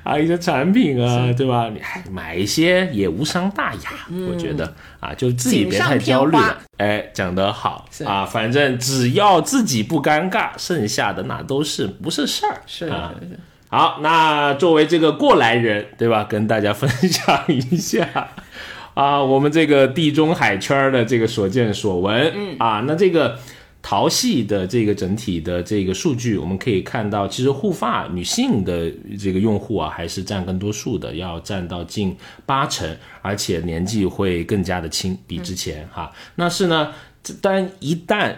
[0.02, 1.70] 啊一些产品啊，对吧？
[1.72, 3.90] 你买一些也无伤大雅，
[4.28, 6.58] 我觉得啊，就自己别太焦虑了。
[6.78, 12.60] 哎，讲得好啊，反正只要自己不尴尬，剩下的那都是不是事儿。
[12.66, 13.14] 是啊，
[13.68, 16.24] 好，那作为这个过来人，对吧？
[16.24, 18.28] 跟大家分享一下。
[18.94, 23.38] 啊，我们这个地中海圈的这个所见所闻，嗯啊，那这个
[23.82, 36.10] 淘系的这个整体的这个数据，我们可以看到，其实护发女性的这个用户啊，还是占更多数的，要占到近八成，而且年纪会更加的轻，比之前哈。
[36.36, 36.92] 那是呢，
[37.42, 38.32] 但一旦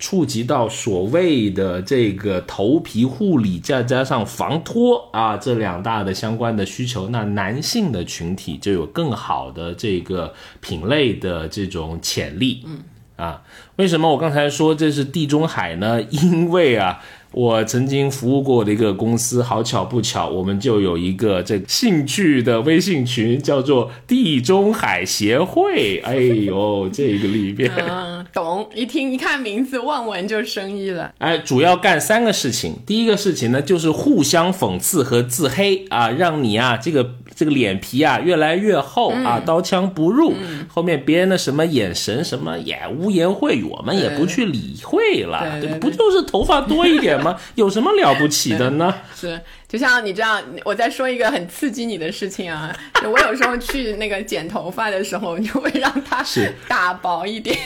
[0.00, 12.64] 触及到所谓的这个头皮护理，再加上防脱啊这两大的相关的需求，那男性的群体就有更好的这个品类的这种潜力。
[12.66, 12.80] 嗯
[13.16, 13.42] 啊，
[13.76, 16.02] 为什么我刚才说这是地中海呢？
[16.10, 17.00] 因为啊。
[17.32, 26.00] 我曾经服务过的一个公司，好巧不巧，我们就有一个这兴趣的微信群，叫做地中海协会。
[26.04, 31.12] 哎呦，这个里边， 嗯，懂，一听一看名字，望闻就生意了。
[31.18, 32.74] 哎，主要干三个事情。
[32.84, 37.14] 第一个事情呢，就是互相讽刺和自黑啊，让你啊这个。
[37.36, 40.34] 这个脸皮啊越来越厚啊，刀枪不入。
[40.68, 45.58] 后面别人的什么眼神什么也污言秽语，我们也不去理会了。
[45.58, 47.38] 对，不就是头发多一点吗？
[47.54, 48.94] 有什么了不起的呢？
[49.14, 52.74] 是，就像你这样，我再说一个很刺激你的事情啊。
[53.04, 56.24] 我有时候去那个剪头发的时候，就会让它
[56.68, 57.58] 打薄一点，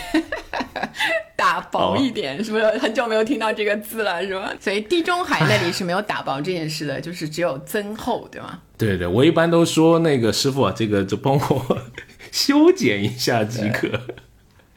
[1.37, 4.23] 打薄一点，是不是很久没有听到这个字了？
[4.23, 4.53] 是吧？
[4.61, 8.61] 所以地中海那里是没有打薄这件事的，就是只有增厚，对吗？
[8.79, 11.79] 对对，我一般都说那个师傅啊，这个就帮我
[12.31, 13.89] 修剪一下即可。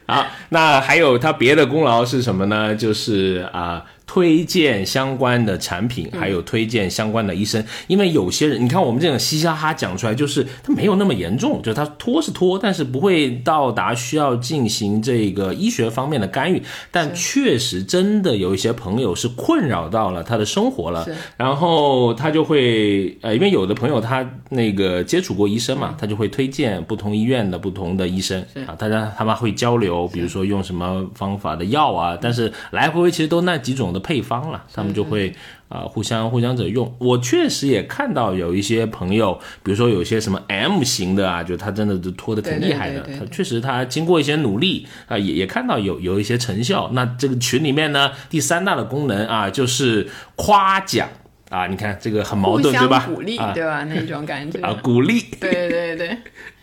[0.06, 2.74] 好，那还有他别的功劳是什么呢？
[2.74, 3.84] 就是啊。
[4.08, 16.62] 推荐相关的产品，还有推荐相关的医生，因为有些人，你看我们这种嘻嘻哈哈讲出来，就是他没有那么严重，就是他拖是拖，但是不会到达需要进行这个医学方面的干预。
[16.90, 33.97] 但确实真的有一些朋友是困扰到了他的生活了，然后他就会呃，因为有的朋友他那个接触过医生嘛，他就会推荐不同医院的不同的医生啊，大家他们会交流，比如说用什么方法的药啊，但是来回其实都那几种的。
[33.98, 35.32] 配方了，他们就会
[35.68, 36.94] 啊互相互相着用。
[36.98, 43.06] 我确实也看到有一些朋友，比如说有些什么 M 型的啊，就他真的就拖的挺厉害的。
[43.18, 46.90] 他确实他经过一些努力啊，也也看到有有一些成效。
[46.92, 51.08] 那这个群里面呢，第三大的功能啊，就是夸奖
[51.50, 51.66] 啊。
[51.66, 53.04] 你看这个很矛盾对吧？
[53.06, 53.84] 鼓励对吧？
[53.84, 55.24] 那种感觉 啊，鼓励。
[55.40, 56.16] 对对对。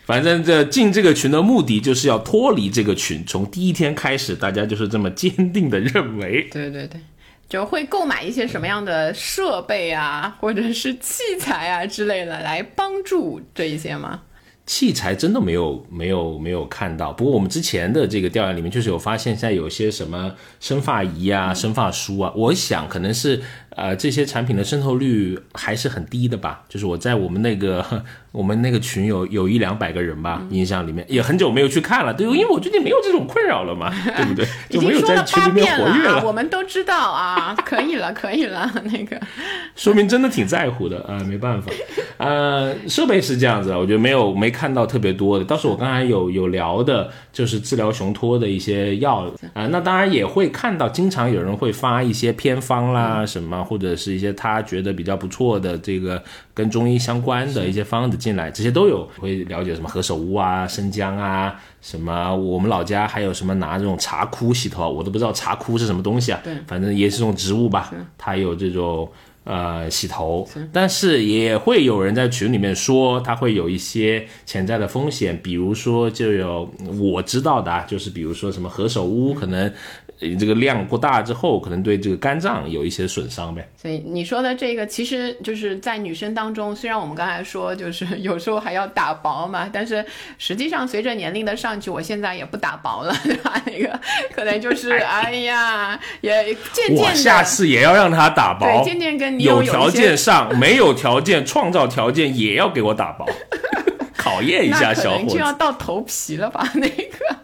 [0.04, 3.24] 反正这进这个群的目的就是要脱离这个群。
[3.26, 6.46] 从第一天开始，大家就是这么坚定的认为。
[6.52, 7.00] 对对对。
[7.48, 14.22] 就会购买一些什么样的设备啊，或者是器材啊之类的，来帮助这一些吗？
[14.66, 23.42] 器材真的没有没有没有看到，不过我们之前的这个调研里面，就是有发现现在有些什么生发仪啊、生发梳啊，我想可能是。
[23.76, 26.62] 呃，这些产品的渗透率还是很低的吧？
[26.66, 27.84] 就是我在我们那个
[28.32, 34.46] 我们那个群有有一两百个人吧， 印象里面也很久没有去看了，对，因为我最近没有这种困扰了嘛， 对不对？
[34.70, 36.24] 就没有在群里面活跃了。
[36.24, 39.20] 我们都知道啊，可以了，可以了，那个
[39.76, 41.70] 说明真的挺在乎的啊，没办法，
[42.16, 53.65] 呃，设备是这样子，我觉得没有没看到特别多的，倒是我刚才有有聊的，就是治疗雄脱的一些药啊，那当然也会看到，经常有人会发一些偏方啦，什么。
[53.66, 56.22] 或者是一些他觉得比较不错的这个
[56.54, 69.10] 跟中医相关的一些方子进来，这些都有会了解什么何首乌啊、生姜啊，什么我们老家还有什么拿这种茶枯洗头，我都不知道茶枯是什么东西啊，对，反正也是种植物吧，它有这种。
[69.48, 76.68] 呃，洗头，但是也会有人在群里面说，它会有一些潜在的风险，比如说就有
[76.98, 79.72] 我知道的啊，就是比如说什么何首乌可能。
[80.18, 83.68] 这个量过大之后，可能对这个肝脏有一些损伤呗。
[83.76, 90.04] 所以你说的这个，其实就是在女生当中，虽然我们刚才说就是有时候还要打薄嘛，但是
[90.38, 93.62] 实际上随着年龄的上去，我现在也不打薄了，对 吧？
[93.66, 94.00] 那个
[94.34, 103.26] 可能就是哎呀，也渐渐的，下次也要让他打薄，对，渐渐跟你有条件上，没有条件创造条件也要给我打薄，
[104.16, 106.66] 考验一下小伙子，就要到头皮了吧？
[106.74, 107.36] 那个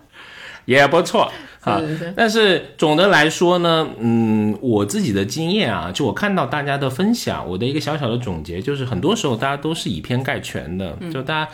[0.64, 1.30] 也不错。
[1.62, 1.80] 啊，
[2.16, 11.50] 但是总的来说呢，嗯，我自己的经验啊，就我看到大家的分享，我的一个小小的总结就是，很多时候大家都是以偏概全的，就大家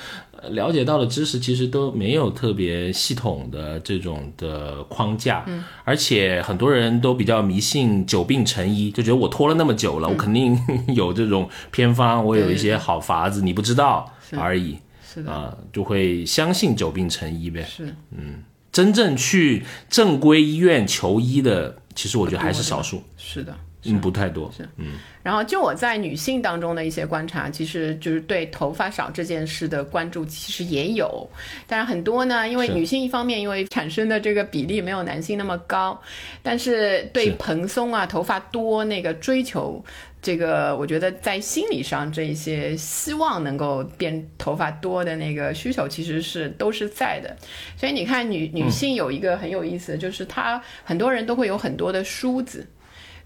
[0.48, 10.58] 了解到的知识其实都没有特别系统的这种的框架，嗯，而且很多人都比较迷信久病成医，就觉得我拖了那么久了，我肯定
[10.94, 15.30] 有这种偏方，我有一些好法子，你不知道而已，是的。
[15.30, 18.42] 啊，就会相信久病成医呗，是，嗯。
[18.72, 23.02] 真正去正规医院求医的，其实我觉得还是少数。
[23.16, 24.50] 是的，嗯，不太多。
[24.56, 24.98] 是，嗯。
[25.22, 31.28] 然后就我在女性当中的一些观察，其实就是对头发少这件事的关注，其实也有。
[31.66, 36.00] 但是很多呢，因为女性一方面因为产生的这个比例没有男性那么高，
[36.42, 39.84] 但是对蓬松啊、头发多那个追求。
[40.20, 47.36] 这个我觉得在心理上，这一些希望能够变头发多的那个需求，其实是都是在的。
[47.76, 52.66] 所以你看，女女性有一个很有意思，就是她很多人都会有很多的梳子。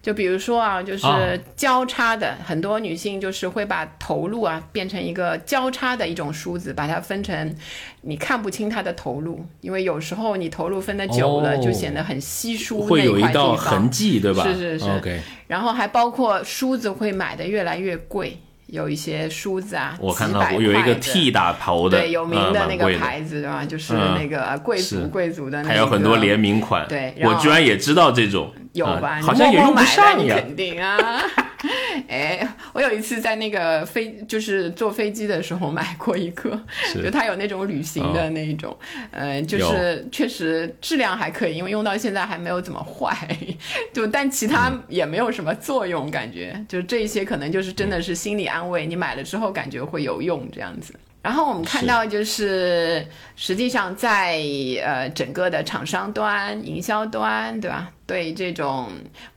[0.03, 1.07] 就比如说啊，就是
[1.55, 7.55] 交叉的，很多女性就是会把头颅啊变成一个交叉的一种梳子，把它分成，
[8.01, 14.43] 你看不清它的头颅，因为有时候你头颅分的久了，就显得很稀疏，会有一道痕迹，对吧？
[14.43, 14.91] 是是是。
[14.91, 15.21] OK。
[15.47, 18.37] 然后还包括梳子会买的越来越贵。
[18.69, 23.63] 有一些梳子啊，我看到过有一个 T 打头的，对，有名的那个牌子对吧？
[23.67, 26.89] 就是那个贵族贵族的，还有很多联名款。
[26.89, 29.21] 对，我居然也知道这种，有吧？
[29.23, 31.23] 好像也用不上呀，肯定啊。
[32.09, 36.61] 哎，我有一次在那个飞，就是坐飞机的时候买过一个，
[36.95, 38.77] 就它有那种旅行的那一种，
[39.13, 43.17] 呃，就是确实质量还可以，因为用到现在还没有怎么坏，
[43.95, 50.93] 就但其他也没有什么作用，感觉就这一些可能就是真的是心理安慰，你买了之后感觉会有用这样子。
[51.23, 53.07] 然后我们看到，就是
[53.37, 54.43] 实际上在
[54.85, 57.89] 呃整个的厂商端、营销端，对吧？
[58.05, 58.89] 对这种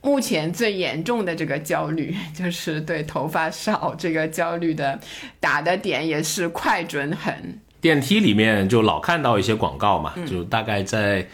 [0.01, 4.99] 目前最严重的这个焦虑， 就是对头发少这个焦虑的
[5.39, 7.59] 打的点也是快、准、狠。
[7.79, 11.25] 电梯里面就老看到一些广告嘛，就大概在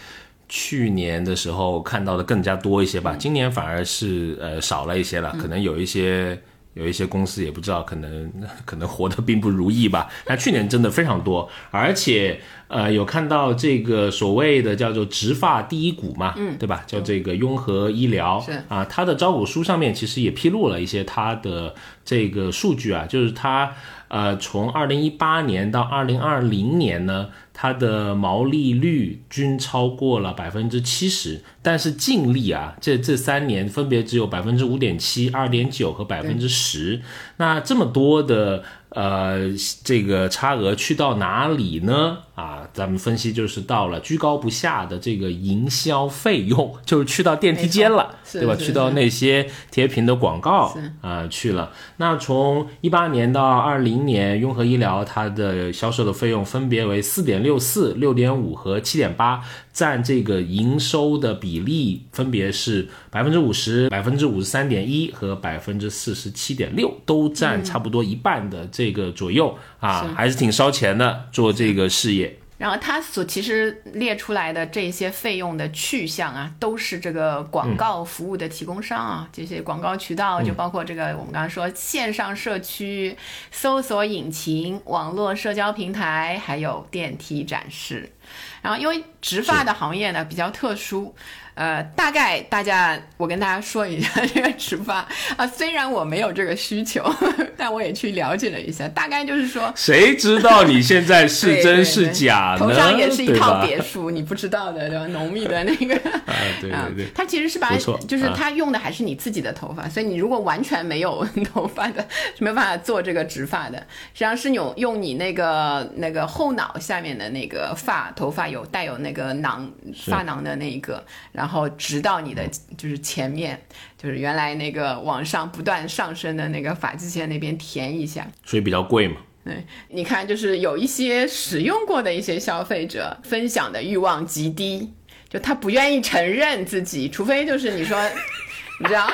[0.50, 6.38] 去年的时候看到的更加多一些吧，今年反而是呃少了一些了，可能有一些。
[6.74, 8.32] 有一些公司也不知道，可能
[8.66, 10.08] 可能活得并不如意吧。
[10.28, 16.84] 那去年真的非常多，而且呃有看到这个所谓的叫做植发第一股嘛，嗯，对吧？
[16.88, 23.74] 叫这个雍和医疗是啊，它的招股书上面其实也披露了一些它的这个数据啊，就是它
[24.08, 27.30] 呃从二零一八年到二零二零年呢。
[27.62, 37.04] 它的毛利率均超过了百分之七十，但是净利啊，这这三年分别只有百分之五点七、二点九和百分之十。
[37.38, 39.42] 那这么多的呃
[39.84, 42.18] 这个差额去到哪里呢？
[42.42, 48.56] 啊，咱们分析就是到了居高不下的这个营销费用，就是去到电梯间了，对吧？
[48.56, 51.72] 去到那些贴屏的广告啊去了。
[51.98, 59.44] 那从一八年到二零年，雍和医疗它的销售的费用分别为四点六四、六点五和七点八。
[59.74, 72.31] 占这个营收的比例分别是百分之五十、百分之五十三点一和百分之四十七点六，都占差不多一半的这个左右啊，还是挺烧钱的做这个事业。
[72.62, 83.18] 然后他所其实列出来的这些费用的去向啊，都是这个广告服务的提供商啊，这些广告渠道就包括这个我们刚刚说线上社区、
[83.50, 88.12] 搜索引擎、网络社交平台，还有电梯展示。
[88.62, 91.14] 然后因为植发的行业呢比较特殊。
[91.54, 95.06] 呃，大概大家，我跟大家说一下这个植发
[95.36, 97.04] 啊，虽然我没有这个需求，
[97.58, 102.60] 但我也去了解了一下，大概就是说，谁知道你现在是真是假呢？
[102.60, 105.06] 头上也是一套别墅，你不知道的对吧？
[105.08, 105.94] 浓密的那个
[106.26, 107.76] 啊，对对对，它其实是把，
[108.08, 112.02] 就是他用的还是你自己的头发，所以你如果完全没有头发的，
[112.38, 113.78] 是没有办法做这个植发的。
[114.14, 119.72] 实际上是用用你那个那个后脑下面的那个发头发有带有那个囊
[120.06, 121.04] 发囊的那一个。
[121.32, 122.48] 然后直到你的
[122.78, 123.60] 就是前面，
[123.98, 129.18] 就是原来那个往上不断上升的那个发际线那边填一下，所以比较贵嘛。
[129.44, 134.94] 对，你看，就是有一些使用过的一些消费者分享的欲望极低，
[135.30, 137.98] 就他不愿意承认自己，除非就是你说，
[138.80, 139.10] 你知道，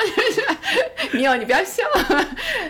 [1.14, 1.84] 你有你不要笑，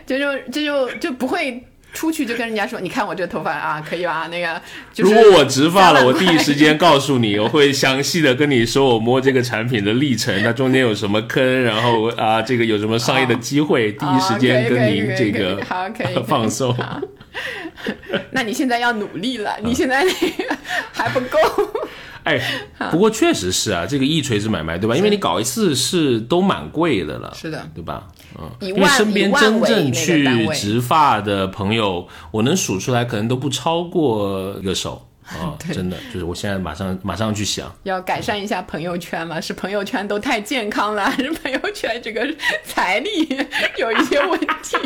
[0.06, 1.66] 就就这就就不会。
[1.98, 4.28] 出去就跟人家说，你看我这头发啊，可以吧？
[4.30, 4.62] 那个，
[4.98, 16.78] 如果我植发了，我第一时间告诉你，我会详细的跟你说我摸这个产品的历程，它中间有什么坑，然后啊，这个有什么商业的机会，第一时间跟您这个 好可以 放松。
[18.30, 20.56] 那你现在要努力了，你现在那个
[20.94, 21.40] 还不够。
[22.26, 22.40] 哎，
[22.92, 24.96] 不过确实是啊，这个一锤子买卖，对吧？
[24.96, 28.04] 因为你搞一次是都蛮贵的了，是的，对吧？
[28.40, 35.58] 嗯，因为身边真正去植发的朋友，我能数出来，可能都不超过一个手 啊！
[35.74, 39.42] 真的，就是我现在马上马上去想，要改善一下朋友圈嘛？
[39.42, 42.26] 是朋友圈都太健康了，还是朋友圈这个
[42.64, 43.10] 财力
[43.78, 44.78] 有一些问题？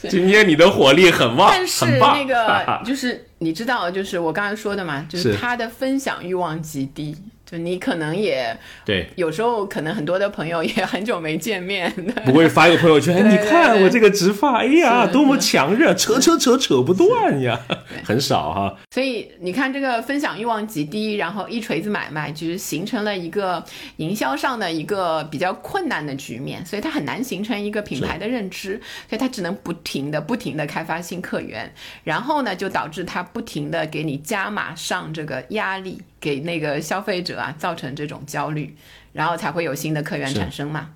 [0.08, 7.16] 今天你的火力很旺，但是那个 就是你知道，就是我刚才说的嘛，就是他的分享欲望极低。
[7.48, 11.90] 就你可能也对，有时候可能很多的朋友也很久没见面，
[12.24, 17.60] 不会发一个朋友圈，你看我这个直发，哎呀，多么强热，扯扯扯扯不断呀，
[18.04, 18.76] 很少哈。
[18.90, 23.64] 所以你看这个分享欲望极低，然后一锤子买卖，就是形成了一个
[23.98, 31.72] 营销上的一个比较困难的局面，所以它很难形成一个品牌的认知，所以它只能不停的不停的开发新客源，
[32.02, 36.02] 然后呢，就导致它不停的给你加码上这个压力。
[36.20, 38.74] 给那个消费者啊造成这种焦虑，
[39.12, 40.90] 然后才会有新的客源产生嘛。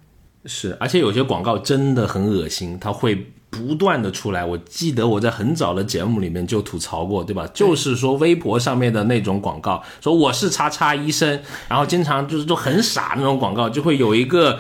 [0.45, 4.45] 是，而且有些广告真的很恶心，它会不断的出来。
[4.45, 7.47] 我记得我在很早的节目里面就吐槽过，对吧？
[7.53, 14.59] 就是说微博上面的那种广告，说我是叉叉医生，然后经常就是都很傻那种广告，就会有一个。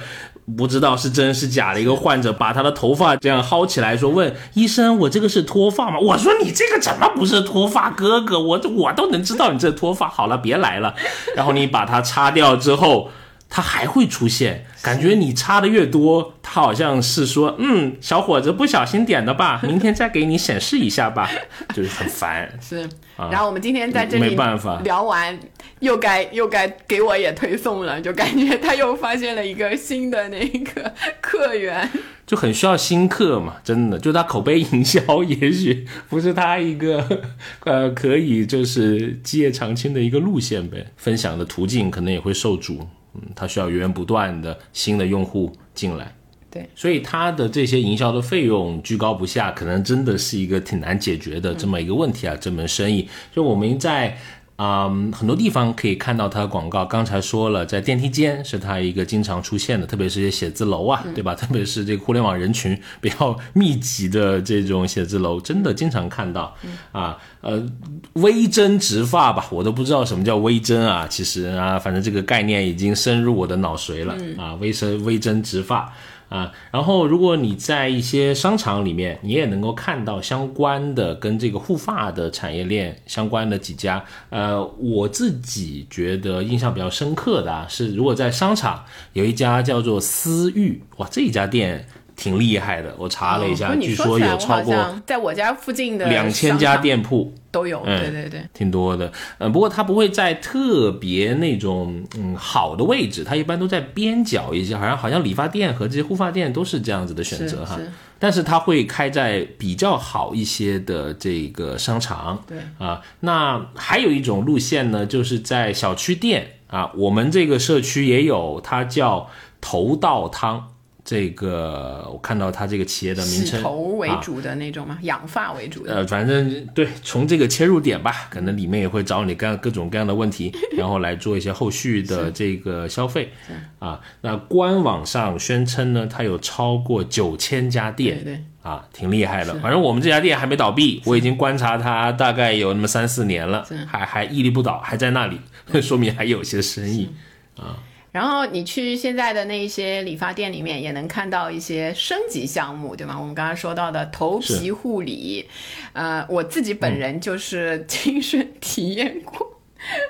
[0.57, 8.41] 不知道是真是假的一个患者，把他的头发这样薅起来，说：“问医生，我这个是脱发吗？”我说：“你这个怎么不是脱发，哥哥？
[8.41, 10.09] 我我都能知道你这脱发。
[10.09, 10.95] 好了，别来了。
[11.37, 13.11] 然后你把它擦掉之后。”
[13.53, 21.29] 它还会出现，感觉你擦的越多，它好像是说，嗯，小伙子不小心点的吧，明天再给你显示一下吧，
[21.75, 22.49] 就是很烦。
[22.61, 25.37] 是，然后我们今天在这里没办法聊完，
[25.81, 31.89] 又该又该给我也推送了，就感觉他又发现了一个新的那个客源，
[32.27, 37.23] 就很需要新客嘛，真的，就他口碑营销，也许不是他一个
[37.65, 42.87] 呃可以就是基业长青的一个路线呗，分享的途径可能也会受阻。
[43.15, 46.15] 嗯，他需要源源不断的新的用户进来，
[46.51, 52.37] 对，所以他的这些营销的费用居高不下，可能真的是一个挺难解决的这么一个问题啊。
[52.39, 54.17] 这门生意，就我们在。
[54.61, 56.85] 啊，很多地方可以看到它的广告。
[56.85, 61.33] 刚才说了，在电梯间是它一个经常出现的，特别是些写字楼啊，对吧？
[61.41, 66.55] 特别是这个互联网人群比较密集的这种写字楼，真的经常看到。
[66.93, 67.67] 啊，呃，
[68.13, 71.07] 微针植发吧，我都不知道什么叫微针啊。
[71.09, 74.55] 其实啊，反正这个概念已经深入我的脑髓了啊。
[74.57, 75.91] 微针微针植发。
[76.31, 84.03] 啊，然后如果你在一些商场里面，你也能够看到相关的跟这个护发的产业链相关的几家。
[84.31, 91.87] 呃，我自己觉得印象比较深刻的啊，是如果在商场有一家叫做思域，哇，这一家店。
[92.21, 99.11] 挺厉害的，我查了一下，据说有超过在我家附近的两千家店铺都有，对对对，挺多的。
[99.39, 107.79] 嗯，不过它不会在特别那种嗯好的位置，它一般都在边角一些，好像好像理发店和这些护发店都是这样子的选择哈。
[108.19, 113.01] 但是它会开在比较好一些的这个商场，对啊。
[113.21, 120.69] 那还有一种路线呢，就是在小区店啊，我们这个社区也有，它叫头道汤。
[121.11, 124.97] 这个我看到他这个企业的名称，头为主的那种吗？
[125.03, 125.93] 养发为主的？
[125.93, 133.33] 呃，反正对，从这个切入点吧，可能里面也会找你各各种各样的问题， 然后来做一些后续的这个消费。
[133.81, 138.23] 啊，那官网上宣称呢，它有超过九千家店。
[138.23, 138.45] 对对。
[138.63, 139.53] 啊，挺厉害的。
[139.59, 145.41] 反正我们这家店还没倒闭，我已经观察它大概有那么三四年了，还还屹立不倒，还在那里，
[145.83, 147.09] 说明还有些生意
[147.57, 147.83] 啊。
[148.13, 153.17] 然后你去现在的那一些理发店里面，也能看到一些升级项目，对吗？
[153.19, 155.49] 我们刚刚说到的头皮护理，
[155.93, 159.61] 呃，我自己本人就是 亲身体验过，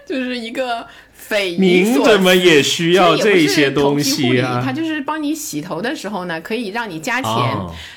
[0.07, 0.87] 就是一个。
[1.31, 2.01] 匪夷所思。
[2.01, 4.61] 您怎么也需要这些东西啊？
[4.65, 7.33] 他就是帮你洗头的时候呢，可以让你加钱。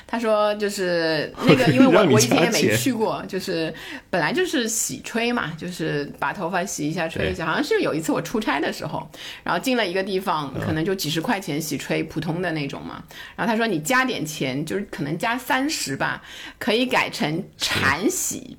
[0.06, 3.74] 他说就是那个，因为我 我以前也没去过，就是
[4.08, 7.44] 本来就是洗吹嘛，就是把头发洗一下、吹一下。
[7.44, 9.10] 好像是有一次我出差的时候，
[9.42, 13.02] 然后进了一个地方，可能就几十块钱洗吹，普通的那种嘛。
[13.34, 16.22] 然后他说你加点钱，就是可能加三十吧，
[16.60, 18.56] 可以改成禅洗。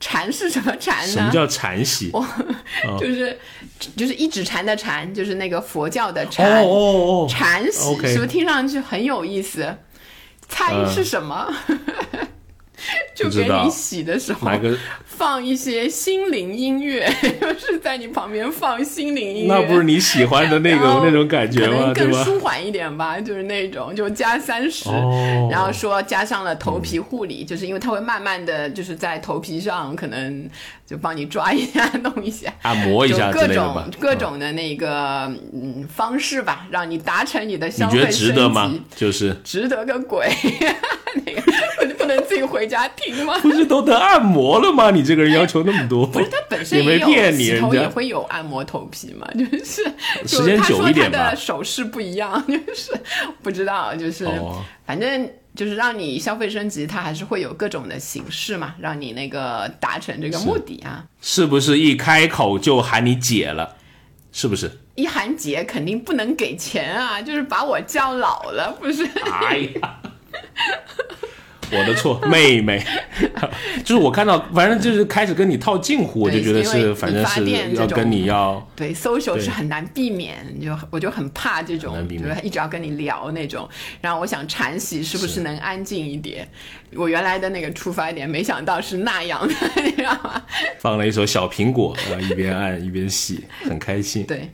[0.00, 1.12] 禅是什么禅呢？
[1.12, 2.12] 什么叫禅洗？
[3.00, 3.38] 就是
[3.96, 6.62] 就是一指禅的禅，就是那个佛教的禅。
[6.62, 9.76] 哦哦哦，禅洗是不是听上去很有意思？
[10.48, 11.52] 猜是什么？
[13.14, 14.48] 就给你洗的时候，
[15.04, 17.08] 放一些心灵音乐，
[17.40, 21.92] 就是在你旁边放心灵音乐，那不是你喜欢的那个那种感觉吗？
[21.94, 24.88] 更舒缓一点吧，就是那种就加三十，
[25.50, 30.48] 然后说加上了头皮护理，就是因为它会慢慢的就是在头皮上可能
[30.86, 38.18] 就帮你抓一下、弄一下、按摩一下各种各种的那个嗯方式吧，让你达成你的消费升级。
[38.18, 38.72] 值得吗？
[38.94, 39.36] 就是。
[39.44, 40.28] 值得个鬼，
[41.24, 41.40] 那个
[41.96, 43.38] 不能自己回家听吗？
[43.40, 44.90] 不是都得按摩了吗？
[44.90, 49.26] 你这个人要求那么多，不是他本身也有洗头也会有按摩头皮嘛？
[49.34, 49.84] 就是
[50.26, 51.34] 时间久一点吧。
[51.34, 52.92] 手势不一样，就是
[53.42, 54.28] 不知道，就是
[54.84, 61.04] 反正就是让你消费升级，它还是会有各种的形式嘛，让你那个达成这个目的啊。
[61.20, 63.76] 是不是一开口就喊你姐了？
[64.32, 64.70] 是不是？
[64.94, 69.04] 一喊姐肯定不能给钱啊，就是把我叫老了，不是？
[69.24, 70.00] 哎呀。
[71.70, 72.82] 我的错，妹妹，
[73.84, 77.44] 就是我看到，反正就是开始跟你套近乎，我就觉得是，反正是
[77.74, 83.68] 要跟你要对，social 是很难避免，就我就很怕这种，就是一直要跟你聊那种。
[84.00, 86.48] 然后我想禅洗是不是能安静一点？
[86.94, 90.42] 我原来的那个出发点，没想到是那样的， 你知道吗？
[90.80, 94.24] 放了一首小苹果，然后一边按一边洗，很开心。
[94.24, 94.50] 对，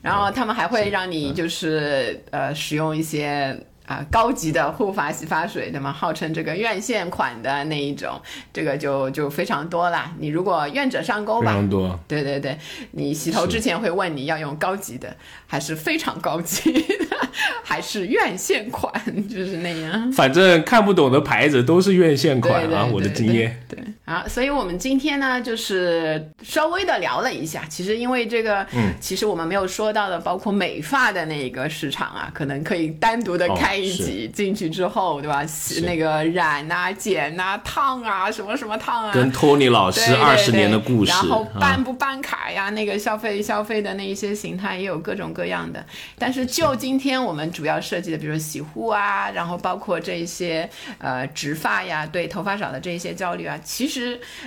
[0.00, 3.58] 然后他们还会让你就是呃使用一些。
[3.86, 5.92] 啊，高级的护发洗发水，那么？
[5.96, 8.20] 号称这个院线款的那一种，
[8.52, 10.12] 这个就就非常多啦。
[10.18, 11.98] 你如果愿者上钩吧，非常多。
[12.06, 12.58] 对对对，
[12.90, 15.16] 你洗头之前会问你要用高级的，
[15.46, 17.16] 还是非常高级的，
[17.64, 18.92] 还是院线款，
[19.28, 20.12] 就是那样。
[20.12, 23.62] 反正看不懂的牌子都是院线款啊，我的经验。
[23.68, 27.64] 对，好，所以我们今天呢，就是稍微的聊了一下。
[27.68, 33.76] 其实因为这个，嗯，其实我们没有说到的，包括美发的那个市场啊，可能可以单独的开。
[33.76, 35.44] 一集进去之后，对吧？
[35.84, 41.10] 那个染啊、剪啊、烫啊，什么什么烫啊，跟托尼老师二十年的故事。
[41.10, 42.70] 然后办不办卡呀？
[42.70, 45.84] 那个消费消费的那一些形态也有各种各样的。
[46.18, 53.95] 但是就今天我们主要设计的，比如说洗护啊，然后包括这些呃植发呀，对头发少的这一些焦虑啊，其实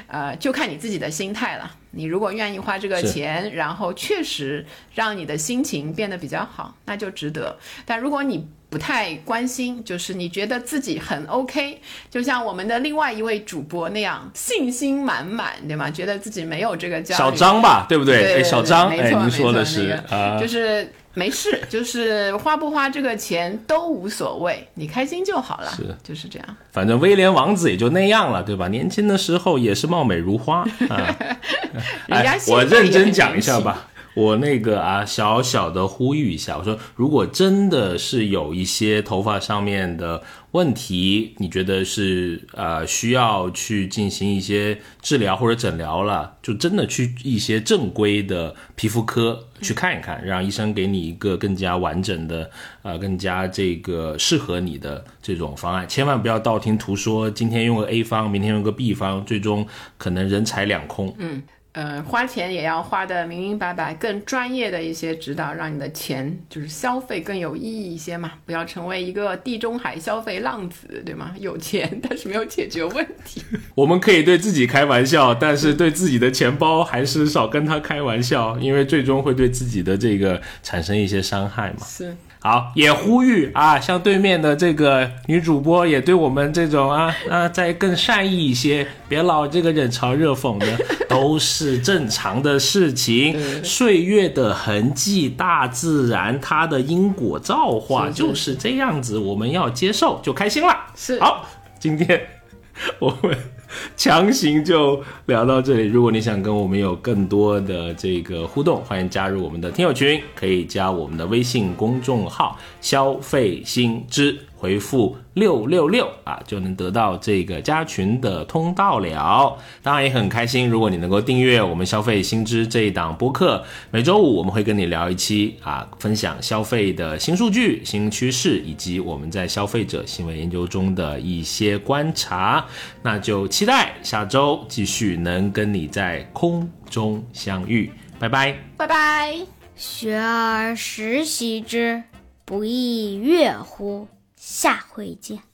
[0.08, 1.72] 呃就看你自己的心态了。
[1.91, 7.58] 你如果愿意花这个钱，然后确实让你的心情变得比较好，那就值得。
[7.86, 11.82] 但如果你不太关心，就是你觉得自己很 OK，
[12.12, 15.89] 就像我们的另外一位主播那样，信心满满，对吗？
[15.89, 17.18] 觉得自己没有这个焦虑。
[17.18, 18.36] 小张吧，对不对？
[18.36, 20.00] 哎，小张，哎，您说的是
[20.39, 20.93] 就是。
[21.20, 25.70] 没事， 就是花不花这个钱都无所谓，你开心就好了。
[25.76, 26.47] 是，就是这样。
[26.72, 28.70] 反正威廉王子也就那样了，对吧？
[28.70, 31.15] 年轻的时候也是貌美如花啊。
[32.07, 33.89] 哎，我认真讲一下吧。
[34.16, 52.49] 我那个啊，小小的呼吁一下，我说，如果真的是有一些头发上面的问题，你觉得是呃需要去进行一些治疗或者诊疗了，就真的去一些正规的皮肤科去看一看，让医生给你一个更加完整的
[52.82, 59.66] 呃更加这个适合你的这种方案，千万不要道听途说，今天用个 A 方，明天用个 B 方，最终
[59.97, 61.16] 可能人财两空。
[61.20, 61.41] 嗯。
[61.74, 71.34] 呃，花钱也要花的明明白白，更专业的一些指导，让你的钱就是消费更有意义一些嘛，不要成为一个地中海消费浪子，对吗？
[71.39, 73.43] 有钱但是没有解决问题。
[73.76, 81.86] 我们可以对自己开玩笑，但是对自己的钱包还是少跟他开玩笑，因为最终会对自己的这个产生一些伤害嘛。
[81.86, 82.17] 是。
[82.42, 90.66] 好，也呼吁啊，像对面的这个女主播也对我们这种啊啊再更善意一些，别老这个冷嘲热讽的，
[91.10, 93.38] 都是正常的事情。
[93.62, 100.74] 岁月的痕迹，大自然它的因果造化就是这样子，我们要接受就开心了。
[100.96, 101.46] 是好。
[101.78, 102.22] 今天
[103.00, 103.38] 我们
[103.95, 105.86] 强行就聊到这里。
[105.86, 114.38] 如果你想跟我们有更多的这个互动，欢迎加入我们的听友群，可以加我们的微信公众号“消费新知”。
[114.60, 119.57] 回复六六六啊，就能得到这个加群的通道了。
[119.82, 132.66] 当然也很开心，如果你能够订阅我们消费新知这一档播客，每周五我们会跟你聊一期啊，分享消费的新数据、新趋势，以及我们在消费者行为研究中的一些观察。
[133.01, 137.89] 那就期待下周继续能跟你在空中相遇。
[138.20, 139.34] 拜拜，拜拜。
[139.78, 142.03] 学而时习之，
[142.43, 144.10] 不亦乐乎？
[144.50, 145.49] 下回见。